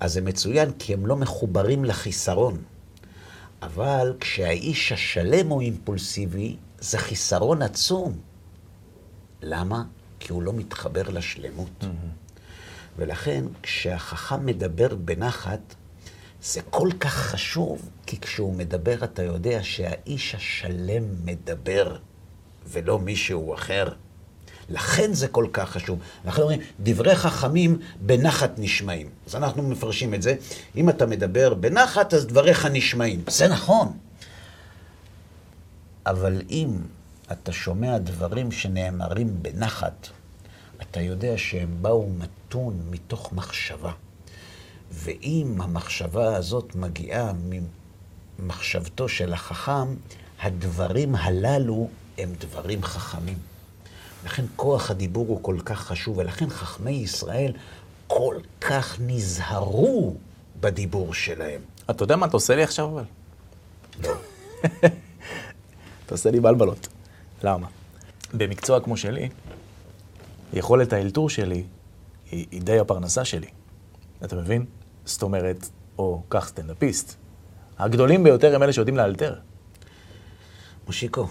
אז 0.00 0.12
זה 0.12 0.20
מצוין, 0.20 0.70
כי 0.78 0.94
הם 0.94 1.06
לא 1.06 1.16
מחוברים 1.16 1.84
לחיסרון. 1.84 2.62
אבל 3.62 4.14
כשהאיש 4.20 4.92
השלם 4.92 5.48
הוא 5.48 5.60
אימפולסיבי, 5.60 6.56
זה 6.78 6.98
חיסרון 6.98 7.62
עצום. 7.62 8.18
למה? 9.42 9.84
כי 10.20 10.32
הוא 10.32 10.42
לא 10.42 10.52
מתחבר 10.52 11.02
לשלמות. 11.10 11.84
ולכן, 12.96 13.44
כשהחכם 13.62 14.46
מדבר 14.46 14.94
בנחת, 14.94 15.74
זה 16.42 16.60
כל 16.70 16.88
כך 17.00 17.14
חשוב, 17.14 17.88
כי 18.06 18.20
כשהוא 18.20 18.54
מדבר 18.54 19.04
אתה 19.04 19.22
יודע 19.22 19.58
שהאיש 19.62 20.34
השלם 20.34 21.04
מדבר, 21.24 21.96
ולא 22.66 22.98
מישהו 22.98 23.54
אחר. 23.54 23.88
לכן 24.68 25.12
זה 25.12 25.28
כל 25.28 25.46
כך 25.52 25.70
חשוב. 25.70 25.98
אנחנו 26.24 26.42
אומרים, 26.42 26.60
דברי 26.80 27.16
חכמים 27.16 27.78
בנחת 28.00 28.50
נשמעים. 28.58 29.08
אז 29.26 29.34
אנחנו 29.34 29.62
מפרשים 29.62 30.14
את 30.14 30.22
זה. 30.22 30.34
אם 30.76 30.88
אתה 30.88 31.06
מדבר 31.06 31.54
בנחת, 31.54 32.14
אז 32.14 32.26
דבריך 32.26 32.66
נשמעים. 32.66 33.22
זה 33.28 33.48
נכון. 33.48 33.98
אבל 36.06 36.42
אם 36.50 36.68
אתה 37.32 37.52
שומע 37.52 37.98
דברים 37.98 38.52
שנאמרים 38.52 39.42
בנחת, 39.42 40.08
אתה 40.82 41.00
יודע 41.00 41.32
שהם 41.36 41.76
באו 41.80 42.08
מתון 42.18 42.80
מתוך 42.90 43.32
מחשבה. 43.32 43.92
ואם 44.92 45.54
המחשבה 45.60 46.36
הזאת 46.36 46.74
מגיעה 46.74 47.32
ממחשבתו 48.38 49.08
של 49.08 49.32
החכם, 49.32 49.94
הדברים 50.40 51.14
הללו 51.14 51.88
הם 52.18 52.32
דברים 52.38 52.82
חכמים. 52.82 53.38
לכן 54.24 54.44
כוח 54.56 54.90
הדיבור 54.90 55.26
הוא 55.28 55.42
כל 55.42 55.56
כך 55.64 55.80
חשוב, 55.80 56.18
ולכן 56.18 56.50
חכמי 56.50 56.90
ישראל 56.90 57.52
כל 58.06 58.36
כך 58.60 58.96
נזהרו 59.00 60.16
בדיבור 60.60 61.14
שלהם. 61.14 61.60
אתה 61.90 62.02
יודע 62.02 62.16
מה 62.16 62.26
אתה 62.26 62.36
עושה 62.36 62.56
לי 62.56 62.62
עכשיו 62.62 62.88
אבל? 62.88 63.04
לא. 64.02 64.14
אתה 66.06 66.14
עושה 66.14 66.30
לי 66.30 66.40
בלבלות. 66.40 66.88
למה? 67.44 67.66
במקצוע 68.34 68.80
כמו 68.80 68.96
שלי, 68.96 69.28
יכולת 70.52 70.92
האלתור 70.92 71.30
שלי 71.30 71.64
היא, 72.30 72.46
היא 72.50 72.62
די 72.62 72.78
הפרנסה 72.78 73.24
שלי. 73.24 73.48
אתה 74.24 74.36
מבין? 74.36 74.64
זאת 75.04 75.22
אומרת, 75.22 75.68
או 75.98 76.22
קח 76.28 76.48
סטנדאפיסט. 76.48 77.14
הגדולים 77.78 78.24
ביותר 78.24 78.54
הם 78.54 78.62
אלה 78.62 78.72
שיודעים 78.72 78.96
לאלתר. 78.96 79.40
מושיקו, 80.86 81.28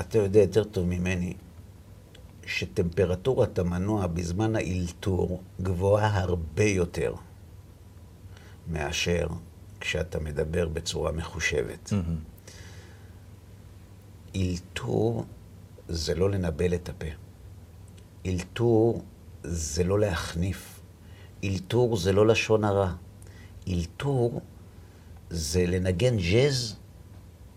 אתה 0.00 0.18
יודע 0.18 0.40
יותר 0.40 0.64
טוב 0.64 0.86
ממני 0.86 1.34
שטמפרטורת 2.46 3.58
המנוע 3.58 4.06
בזמן 4.06 4.56
האלתור 4.56 5.42
גבוהה 5.62 6.20
הרבה 6.20 6.64
יותר 6.64 7.14
מאשר 8.68 9.26
כשאתה 9.80 10.20
מדבר 10.20 10.68
בצורה 10.68 11.12
מחושבת. 11.12 11.92
אלתור 14.36 15.24
זה 15.88 16.14
לא 16.14 16.30
לנבל 16.30 16.74
את 16.74 16.88
הפה. 16.88 17.06
אלתור 18.26 19.04
זה 19.42 19.84
לא 19.84 20.00
להחניף. 20.00 20.79
אלתור 21.44 21.96
זה 21.96 22.12
לא 22.12 22.26
לשון 22.26 22.64
הרע. 22.64 22.92
אלתור 23.68 24.40
זה 25.30 25.66
לנגן 25.66 26.16
ג'אז 26.16 26.76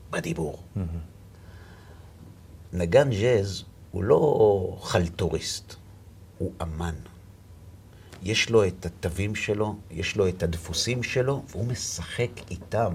בדיבור. 0.09 0.63
נגן 2.73 3.09
ג'אז 3.09 3.63
הוא 3.91 4.03
לא 4.03 4.77
חלטוריסט, 4.81 5.75
הוא 6.37 6.51
אמן. 6.61 6.95
יש 8.23 8.49
לו 8.49 8.67
את 8.67 8.85
התווים 8.85 9.35
שלו, 9.35 9.75
יש 9.91 10.15
לו 10.15 10.27
את 10.27 10.43
הדפוסים 10.43 11.03
שלו, 11.03 11.43
והוא 11.49 11.65
משחק 11.65 12.31
איתם. 12.51 12.93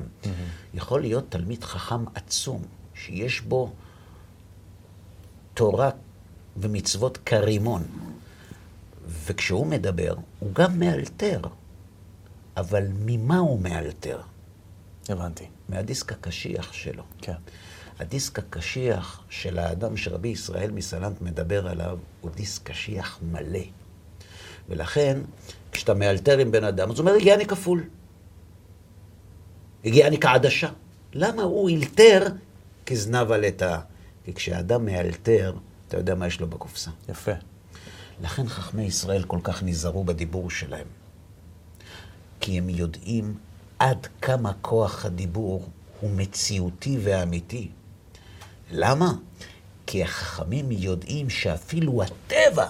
יכול 0.74 1.00
להיות 1.00 1.24
תלמיד 1.28 1.64
חכם 1.64 2.04
עצום, 2.14 2.62
שיש 2.94 3.40
בו 3.40 3.72
תורה 5.54 5.90
ומצוות 6.56 7.18
כרימון. 7.26 7.82
וכשהוא 9.08 9.66
מדבר, 9.66 10.14
הוא 10.38 10.50
גם 10.52 10.78
מאלתר. 10.78 11.40
אבל 12.56 12.86
ממה 12.98 13.38
הוא 13.38 13.60
מאלתר? 13.60 14.20
הבנתי. 15.08 15.46
מהדיסק 15.68 16.12
הקשיח 16.12 16.72
שלו. 16.72 17.02
כן. 17.18 17.34
הדיסק 17.98 18.38
הקשיח 18.38 19.24
של 19.30 19.58
האדם 19.58 19.96
שרבי 19.96 20.28
ישראל 20.28 20.70
מסלנט 20.70 21.20
מדבר 21.20 21.68
עליו, 21.68 21.98
הוא 22.20 22.30
דיסק 22.30 22.62
קשיח 22.62 23.18
מלא. 23.32 23.64
ולכן, 24.68 25.18
כשאתה 25.72 25.94
מאלתר 25.94 26.38
עם 26.38 26.52
בן 26.52 26.64
אדם, 26.64 26.90
אז 26.90 26.98
הוא 26.98 27.06
אומר, 27.06 27.18
הגיעני 27.18 27.46
כפול. 27.46 27.84
הגיעני 29.84 30.20
כעדשה. 30.20 30.68
למה 31.12 31.42
הוא 31.42 31.68
אילתר 31.68 32.26
כזנב 32.86 33.32
עלתה? 33.32 33.80
כי 34.24 34.34
כשאדם 34.34 34.84
מאלתר, 34.84 35.56
אתה 35.88 35.96
יודע 35.96 36.14
מה 36.14 36.26
יש 36.26 36.40
לו 36.40 36.46
בקופסה. 36.46 36.90
יפה. 37.08 37.32
לכן 38.22 38.48
חכמי 38.48 38.82
ישראל 38.82 39.24
כל 39.24 39.38
כך 39.42 39.62
נזהרו 39.62 40.04
בדיבור 40.04 40.50
שלהם. 40.50 40.86
כי 42.40 42.58
הם 42.58 42.68
יודעים 42.68 43.38
עד 43.78 44.06
כמה 44.22 44.52
כוח 44.62 45.04
הדיבור 45.04 45.68
הוא 46.00 46.10
מציאותי 46.10 46.98
ואמיתי. 47.02 47.68
למה? 48.70 49.12
כי 49.86 50.02
החכמים 50.02 50.72
יודעים 50.72 51.30
שאפילו 51.30 52.02
הטבע, 52.02 52.66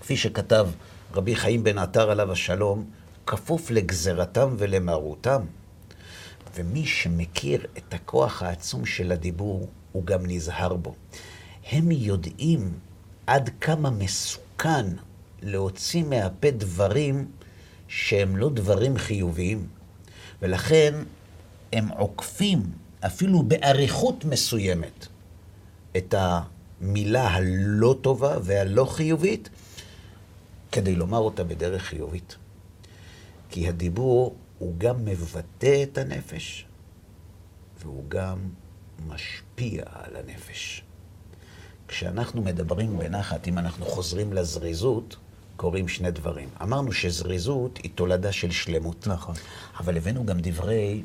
כפי 0.00 0.16
שכתב 0.16 0.68
רבי 1.14 1.36
חיים 1.36 1.64
בן 1.64 1.78
עטר 1.78 2.10
עליו 2.10 2.32
השלום, 2.32 2.90
כפוף 3.26 3.70
לגזרתם 3.70 4.54
ולמרותם. 4.58 5.42
ומי 6.54 6.86
שמכיר 6.86 7.66
את 7.78 7.94
הכוח 7.94 8.42
העצום 8.42 8.86
של 8.86 9.12
הדיבור, 9.12 9.68
הוא 9.92 10.04
גם 10.04 10.20
נזהר 10.26 10.74
בו. 10.74 10.94
הם 11.72 11.90
יודעים 11.90 12.72
עד 13.30 13.50
כמה 13.60 13.90
מסוכן 13.90 14.86
להוציא 15.42 16.04
מהפה 16.04 16.50
דברים 16.50 17.30
שהם 17.88 18.36
לא 18.36 18.50
דברים 18.50 18.98
חיוביים. 18.98 19.66
ולכן 20.42 20.94
הם 21.72 21.88
עוקפים, 21.88 22.62
אפילו 23.00 23.42
באריכות 23.42 24.24
מסוימת, 24.24 25.06
את 25.96 26.14
המילה 26.18 27.28
הלא 27.28 27.98
טובה 28.00 28.36
והלא 28.42 28.84
חיובית, 28.84 29.48
כדי 30.72 30.94
לומר 30.94 31.18
אותה 31.18 31.44
בדרך 31.44 31.82
חיובית. 31.82 32.36
כי 33.50 33.68
הדיבור 33.68 34.36
הוא 34.58 34.74
גם 34.78 35.04
מבטא 35.04 35.82
את 35.82 35.98
הנפש, 35.98 36.66
והוא 37.82 38.04
גם 38.08 38.38
משפיע 39.06 39.82
על 39.86 40.16
הנפש. 40.16 40.82
כשאנחנו 41.90 42.42
מדברים 42.42 42.98
בנחת, 42.98 43.48
אם 43.48 43.58
אנחנו 43.58 43.86
חוזרים 43.86 44.32
לזריזות, 44.32 45.16
קורים 45.56 45.88
שני 45.88 46.10
דברים. 46.10 46.48
אמרנו 46.62 46.92
שזריזות 46.92 47.78
היא 47.82 47.90
תולדה 47.94 48.32
של 48.32 48.50
שלמות. 48.50 49.06
נכון. 49.06 49.34
אבל 49.80 49.96
הבאנו 49.96 50.26
גם 50.26 50.36
דברי 50.40 51.02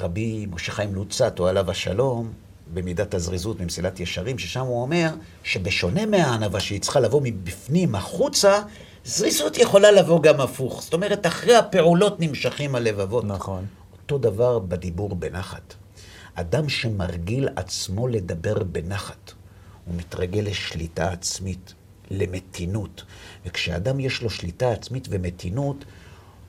רבי 0.00 0.46
משה 0.50 0.72
חיים 0.72 0.94
לוצטו, 0.94 1.46
עליו 1.46 1.70
השלום, 1.70 2.32
במידת 2.74 3.14
הזריזות 3.14 3.60
ממסילת 3.60 4.00
ישרים, 4.00 4.38
ששם 4.38 4.60
הוא 4.60 4.82
אומר 4.82 5.10
שבשונה 5.44 6.06
מהענווה 6.06 6.60
שהיא 6.60 6.80
צריכה 6.80 7.00
לבוא 7.00 7.20
מבפנים 7.24 7.94
החוצה, 7.94 8.62
זריזות 9.04 9.58
יכולה 9.58 9.90
לבוא 9.90 10.22
גם 10.22 10.40
הפוך. 10.40 10.82
זאת 10.82 10.94
אומרת, 10.94 11.26
אחרי 11.26 11.56
הפעולות 11.56 12.20
נמשכים 12.20 12.74
הלבבות. 12.74 13.24
נכון. 13.24 13.66
אותו 13.92 14.18
דבר 14.18 14.58
בדיבור 14.58 15.14
בנחת. 15.16 15.74
אדם 16.34 16.68
שמרגיל 16.68 17.48
עצמו 17.56 18.08
לדבר 18.08 18.62
בנחת, 18.64 19.32
הוא 19.84 19.94
מתרגל 19.96 20.40
לשליטה 20.40 21.12
עצמית, 21.12 21.74
למתינות. 22.10 23.04
וכשאדם 23.46 24.00
יש 24.00 24.22
לו 24.22 24.30
שליטה 24.30 24.72
עצמית 24.72 25.08
ומתינות, 25.10 25.84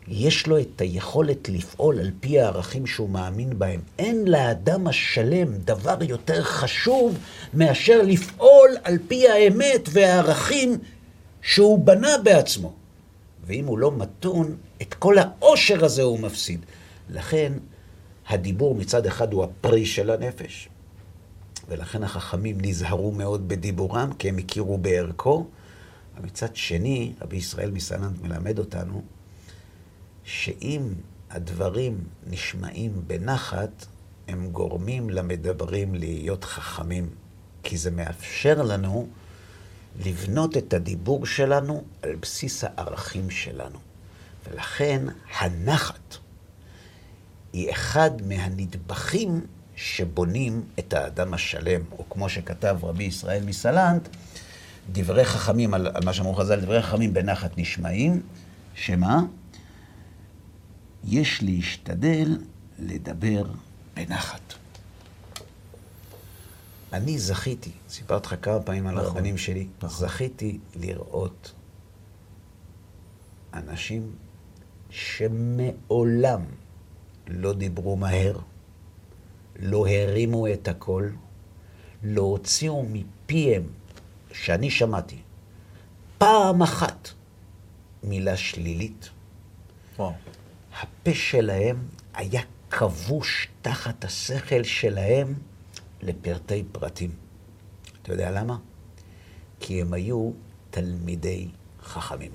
יש 0.08 0.48
לו 0.48 0.60
את 0.60 0.82
היכולת 0.82 1.50
לפעול 1.50 2.00
על 2.00 2.12
פי 2.20 2.40
הערכים 2.40 2.88
שהוא 2.88 3.10
מאמין 3.10 3.60
בהם. 3.60 3.82
אין 4.00 4.28
לאדם 4.28 4.88
השלם 4.88 5.58
דבר 5.58 6.04
יותר 6.04 6.44
חשוב 6.44 7.18
מאשר 7.54 8.02
לפעול 8.02 8.70
על 8.84 8.98
פי 9.08 9.30
האמת 9.30 9.90
והערכים 9.92 10.78
שהוא 11.42 11.80
בנה 11.80 12.18
בעצמו. 12.24 12.74
ואם 13.46 13.66
הוא 13.66 13.78
לא 13.80 13.92
מתון, 13.92 14.56
את 14.82 14.94
כל 14.94 15.16
העושר 15.18 15.86
הזה 15.86 16.02
הוא 16.02 16.20
מפסיד. 16.20 16.60
לכן, 17.10 17.54
הדיבור 18.28 18.76
מצד 18.76 19.06
אחד 19.06 19.34
הוא 19.34 19.44
הפרי 19.44 19.86
של 19.86 20.10
הנפש, 20.10 20.70
ולכן 21.68 22.04
החכמים 22.04 22.58
נזהרו 22.62 23.12
מאוד 23.12 23.48
בדיבורם, 23.48 24.14
כי 24.20 24.30
הם 24.30 24.38
הכירו 24.38 24.78
בערכו. 24.78 25.48
ומצד 26.18 26.56
שני, 26.56 27.14
רבי 27.22 27.38
ישראל 27.38 27.72
מסלנט 27.72 28.22
מלמד 28.22 28.60
אותנו, 28.60 29.04
שאם 30.24 30.94
הדברים 31.30 32.04
נשמעים 32.28 33.04
בנחת, 33.08 33.86
הם 34.28 34.50
גורמים 34.52 35.10
למדברים 35.10 35.96
להיות 35.96 36.44
חכמים, 36.44 37.10
כי 37.64 37.78
זה 37.78 37.92
מאפשר 37.92 38.62
לנו 38.62 39.08
לבנות 40.06 40.58
את 40.58 40.74
הדיבור 40.74 41.26
שלנו 41.26 41.84
על 42.02 42.16
בסיס 42.16 42.64
הערכים 42.64 43.30
שלנו. 43.30 43.80
ולכן 44.50 45.06
הנחת 45.40 46.18
היא 47.54 47.72
אחד 47.72 48.12
מהנדבכים 48.28 49.42
שבונים 49.76 50.64
את 50.80 50.94
האדם 50.94 51.34
השלם, 51.34 51.82
או 51.92 52.10
כמו 52.10 52.30
שכתב 52.30 52.78
רבי 52.84 53.04
ישראל 53.04 53.44
מסלנט, 53.46 54.08
דברי 54.92 55.26
חכמים, 55.26 55.74
על, 55.74 55.88
על 55.88 56.06
מה 56.06 56.14
שאמרו 56.14 56.34
חז"ל, 56.34 56.60
דברי 56.60 56.82
חכמים 56.82 57.14
בנחת 57.14 57.58
נשמעים, 57.58 58.22
שמה? 58.76 59.24
יש 61.04 61.44
להשתדל 61.44 62.38
לדבר 62.80 63.44
בנחת. 63.94 64.54
אני 66.94 67.20
זכיתי, 67.20 67.72
סיפרתי 67.90 68.28
לך 68.28 68.36
כמה 68.42 68.60
פעמים 68.60 68.88
על 68.88 68.96
נכון, 68.96 69.06
הרבנים 69.06 69.38
שלי, 69.38 69.68
נכון. 69.84 70.08
זכיתי 70.08 70.60
לראות 70.76 71.52
אנשים 73.54 74.12
שמעולם 74.90 76.42
לא 77.28 77.54
דיברו 77.54 77.96
מהר, 77.96 78.38
לא 79.60 79.88
הרימו 79.88 80.48
את 80.48 80.68
הקול, 80.68 81.16
לא 82.04 82.22
הוציאו 82.22 82.86
מפיהם, 82.92 83.64
שאני 84.32 84.72
שמעתי, 84.72 85.18
פעם 86.18 86.62
אחת 86.62 87.10
מילה 88.04 88.38
שלילית. 88.38 89.10
וואו. 89.98 90.12
הפה 90.82 91.14
שלהם 91.14 91.88
היה 92.14 92.42
כבוש 92.70 93.48
תחת 93.62 94.06
השכל 94.06 94.64
שלהם 94.64 95.34
לפרטי 96.02 96.64
פרטים. 96.72 97.12
אתה 98.02 98.14
יודע 98.14 98.32
למה? 98.32 98.58
כי 99.60 99.82
הם 99.82 99.94
היו 99.94 100.32
תלמידי 100.70 101.48
חכמים. 101.84 102.32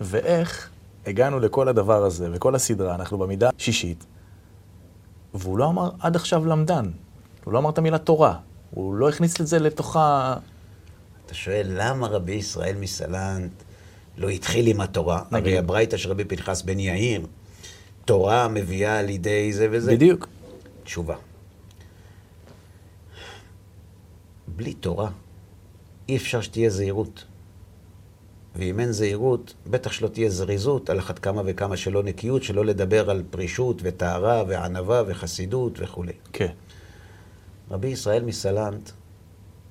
ואיך 0.00 0.70
הגענו 1.06 1.40
לכל 1.40 1.68
הדבר 1.68 2.04
הזה, 2.04 2.28
וכל 2.32 2.54
הסדרה, 2.54 2.94
אנחנו 2.94 3.18
במידה 3.18 3.50
שישית, 3.58 4.06
והוא 5.34 5.58
לא 5.58 5.68
אמר 5.68 5.90
עד 6.00 6.16
עכשיו 6.16 6.46
למדן, 6.46 6.90
הוא 7.44 7.52
לא 7.52 7.58
אמר 7.58 7.70
את 7.70 7.78
המילה 7.78 7.98
תורה, 7.98 8.38
הוא 8.70 8.94
לא 8.94 9.08
הכניס 9.08 9.40
את 9.40 9.46
זה 9.46 9.58
לתוך 9.58 9.96
ה... 9.96 10.36
אתה 11.26 11.34
שואל, 11.34 11.66
למה 11.70 12.06
רבי 12.06 12.32
ישראל 12.32 12.76
מסלנט 12.80 13.52
לא 14.16 14.28
התחיל 14.28 14.66
עם 14.66 14.80
התורה? 14.80 15.22
נגיד. 15.32 15.46
הרי 15.46 15.58
הברייתא 15.58 15.96
של 15.96 16.10
רבי 16.10 16.24
פנחס 16.24 16.62
בן 16.62 16.78
יאיר, 16.78 17.26
תורה 18.04 18.48
מביאה 18.48 19.02
לידי 19.02 19.52
זה 19.52 19.68
וזה. 19.70 19.92
בדיוק. 19.92 20.28
תשובה. 20.84 21.16
בלי 24.48 24.74
תורה, 24.74 25.10
אי 26.08 26.16
אפשר 26.16 26.40
שתהיה 26.40 26.70
זהירות. 26.70 27.24
ואם 28.56 28.80
אין 28.80 28.92
זהירות, 28.92 29.54
בטח 29.66 29.92
שלא 29.92 30.08
תהיה 30.08 30.30
זריזות, 30.30 30.90
על 30.90 30.98
אחת 30.98 31.18
כמה 31.18 31.42
וכמה 31.46 31.76
שלא 31.76 32.02
נקיות, 32.02 32.42
שלא 32.42 32.64
לדבר 32.64 33.10
על 33.10 33.22
פרישות 33.30 33.76
וטהרה 33.82 34.44
וענווה 34.48 35.02
וחסידות 35.06 35.72
וכולי. 35.78 36.12
כן. 36.32 36.52
רבי 37.70 37.88
ישראל 37.88 38.24
מסלנט, 38.24 38.90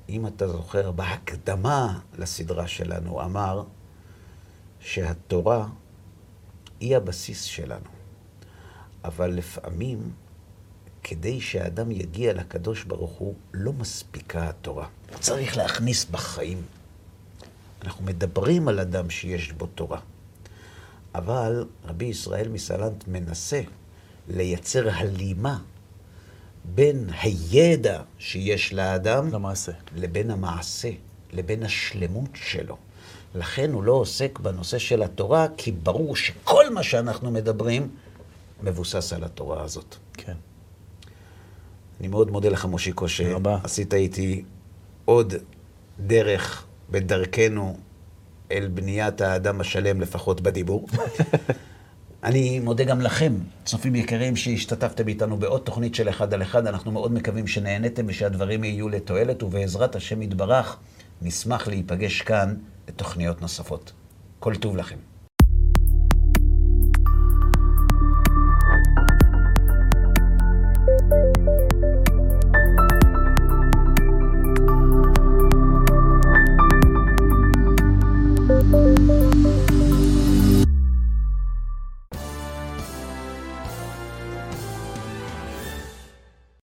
אם 0.10 0.28
אתה 0.28 0.48
זוכר, 0.48 0.92
בהקדמה 0.92 2.00
לסדרה 2.18 2.68
שלנו, 2.68 3.22
אמר 3.22 3.64
שהתורה 4.80 5.68
היא 6.80 6.98
הבסיס 6.98 7.44
שלנו. 7.44 7.90
אבל 9.04 9.32
לפעמים, 9.32 10.12
כדי 11.04 11.42
שהאדם 11.42 11.92
יגיע 11.92 12.34
לקדוש 12.34 12.84
ברוך 12.84 13.12
הוא, 13.12 13.34
לא 13.54 13.74
מספיקה 13.74 14.50
התורה. 14.50 14.88
הוא 15.10 15.20
צריך 15.20 15.58
להכניס 15.58 16.06
בחיים. 16.06 16.62
אנחנו 17.84 18.06
מדברים 18.06 18.68
על 18.68 18.80
אדם 18.80 19.10
שיש 19.10 19.52
בו 19.52 19.66
תורה. 19.66 20.00
אבל 21.16 21.66
רבי 21.86 22.06
ישראל 22.06 22.48
מסלנט 22.50 23.08
מנסה 23.08 23.62
לייצר 24.28 24.90
הלימה 24.90 25.60
בין 26.66 27.10
הידע 27.22 28.02
שיש 28.18 28.74
לאדם 28.74 29.30
למעשה. 29.34 29.72
לבין 29.96 30.32
המעשה, 30.32 30.90
לבין 31.34 31.64
השלמות 31.64 32.30
שלו. 32.34 32.78
לכן 33.36 33.72
הוא 33.72 33.84
לא 33.84 33.92
עוסק 33.92 34.40
בנושא 34.40 34.78
של 34.78 35.04
התורה, 35.04 35.48
כי 35.58 35.72
ברור 35.72 36.16
שכל 36.16 36.74
מה 36.74 36.84
שאנחנו 36.84 37.32
מדברים 37.32 37.90
מבוסס 38.64 39.14
על 39.14 39.24
התורה 39.24 39.64
הזאת. 39.64 39.96
כן. 40.14 40.36
אני 42.00 42.08
מאוד 42.08 42.32
מודה 42.32 42.50
לך, 42.50 42.66
מושיקו. 42.66 43.08
שעשית 43.10 43.94
איתי 43.94 44.44
עוד 45.06 45.34
דרך 46.00 46.66
בדרכנו 46.92 47.78
אל 48.52 48.70
בניית 48.74 49.22
האדם 49.22 49.62
השלם, 49.62 50.02
לפחות 50.02 50.42
בדיבור. 50.42 50.88
אני 52.24 52.60
מודה 52.60 52.84
גם 52.84 53.02
לכם, 53.02 53.34
צופים 53.66 53.96
יקרים, 53.96 54.36
שהשתתפתם 54.36 55.08
איתנו 55.08 55.38
בעוד 55.38 55.62
תוכנית 55.62 55.96
של 55.96 56.10
אחד 56.10 56.34
על 56.34 56.42
אחד. 56.42 56.68
אנחנו 56.68 56.92
מאוד 56.92 57.14
מקווים 57.14 57.48
שנהניתם 57.48 58.06
ושהדברים 58.08 58.64
יהיו 58.64 58.90
לתועלת, 58.90 59.44
ובעזרת 59.44 59.96
השם 59.96 60.22
יתברך, 60.22 60.78
נשמח 61.22 61.68
להיפגש 61.68 62.22
כאן 62.22 62.56
לתוכניות 62.88 63.42
נוספות. 63.42 63.92
כל 64.40 64.56
טוב 64.56 64.78
לכם. 64.78 65.09